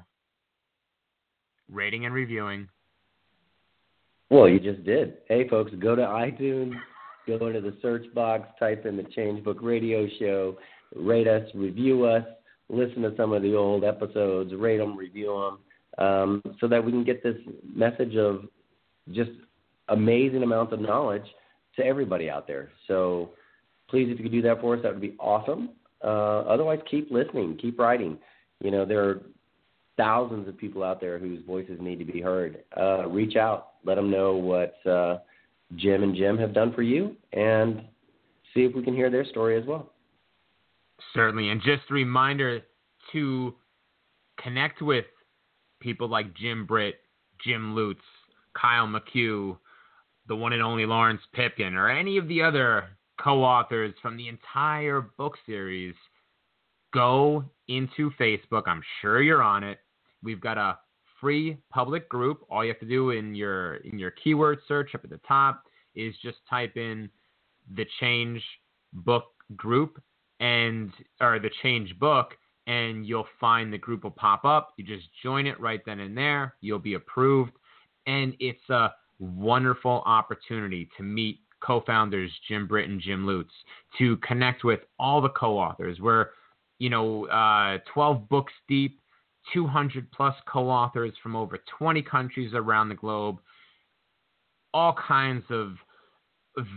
[1.72, 2.68] rating and reviewing.
[4.30, 5.18] Well, you just did.
[5.28, 6.74] Hey, folks, go to iTunes,
[7.28, 10.58] go into the search box, type in the Change Book Radio Show,
[10.96, 12.26] rate us, review us,
[12.74, 15.58] listen to some of the old episodes, rate them, review
[15.98, 17.38] them, um, so that we can get this
[17.74, 18.46] message of
[19.12, 19.32] just
[19.90, 21.26] amazing amounts of knowledge
[21.76, 22.70] to everybody out there.
[22.88, 23.32] So
[23.90, 25.70] please, if you could do that for us, that would be awesome.
[26.04, 28.18] Uh, otherwise, keep listening, keep writing.
[28.60, 29.22] You know, there are
[29.98, 32.64] thousands of people out there whose voices need to be heard.
[32.76, 35.20] Uh, reach out, let them know what uh,
[35.76, 37.84] Jim and Jim have done for you, and
[38.54, 39.93] see if we can hear their story as well.
[41.14, 41.50] Certainly.
[41.50, 42.62] And just a reminder
[43.12, 43.56] to
[44.42, 45.06] connect with
[45.80, 46.96] people like Jim Britt,
[47.44, 48.02] Jim Lutz,
[48.60, 49.58] Kyle McCue,
[50.28, 52.90] the one and only Larunce Pipkin, or any of the other
[53.20, 55.96] co authors from the entire book series,
[56.94, 58.64] go into Facebook.
[58.68, 59.80] I'm sure you're on it.
[60.22, 60.78] We've got a
[61.20, 62.46] free public group.
[62.50, 65.64] All you have to do in your in your keyword search up at the top
[65.96, 67.10] is just type in
[67.76, 68.42] the change
[68.94, 69.26] book
[69.56, 70.02] group
[70.40, 72.36] and or the change book
[72.68, 74.74] and you'll find the group will pop up.
[74.78, 76.56] You just join it right then and there.
[76.62, 77.52] You'll be approved.
[78.08, 83.54] And it's a wonderful opportunity to meet co-founders Jim Britt and Jim Lutz,
[83.98, 86.00] to connect with all the co-authors.
[86.00, 86.28] We're,
[86.80, 89.00] you know, uh, 12 books deep,
[89.54, 93.38] 200 plus co-authors from over 20 countries around the globe,
[94.74, 95.76] all kinds of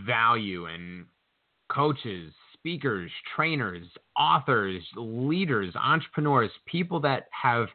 [0.05, 1.05] value and
[1.69, 3.85] coaches, speakers, trainers,
[4.17, 7.67] authors, leaders, entrepreneurs, people that have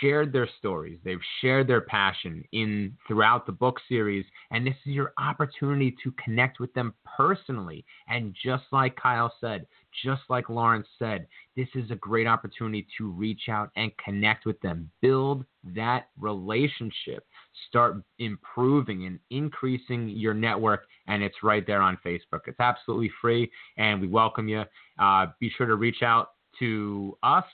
[0.00, 0.98] shared their stories.
[1.04, 6.12] They've shared their passion in throughout the book series, and this is your opportunity to
[6.22, 7.84] connect with them personally.
[8.08, 9.66] And just like Kyle said,
[10.04, 14.60] just like Larunce said, this is a great opportunity to reach out and connect with
[14.60, 15.44] them, build
[15.74, 17.26] that relationship
[17.68, 20.86] start improving and increasing your network.
[21.06, 22.40] And it's right there on Facebook.
[22.46, 24.64] It's absolutely free, and we welcome you.
[24.98, 27.44] Uh, be sure to reach out to us,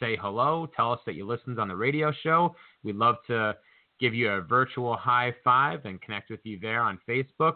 [0.00, 2.54] say hello, tell us that you listened on the radio show.
[2.82, 3.56] We'd love to
[4.00, 7.54] give you a virtual high five and connect with you there on Facebook.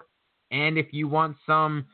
[0.50, 1.86] And if you want some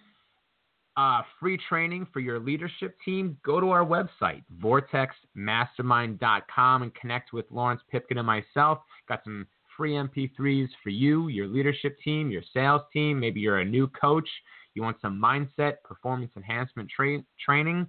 [0.97, 7.49] uh, free training for your leadership team, go to our website, vortexmastermind.com, and connect with
[7.53, 8.81] Larunce Pipkin and myself.
[9.09, 9.47] Got some
[9.79, 13.19] free MP3s for you, your leadership team, your sales team.
[13.19, 14.29] Maybe you're a new coach.
[14.75, 17.87] You want some mindset, performance enhancement tra- training.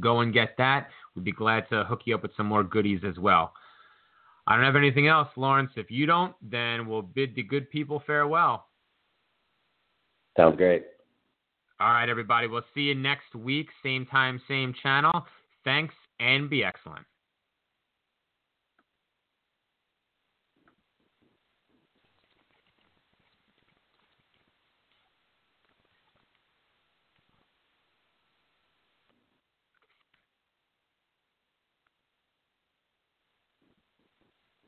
[0.00, 0.88] Go and get that.
[1.14, 3.52] We'd be glad to hook you up with some more goodies as well.
[4.46, 5.70] I don't have anything else, Larunce.
[5.76, 8.68] If you don't, then we'll bid the good people farewell.
[10.38, 10.86] Sounds great.
[11.80, 12.46] All right, everybody.
[12.46, 13.68] We'll see you next week.
[13.82, 15.26] Same time, same channel.
[15.64, 17.04] Thanks and be excellent.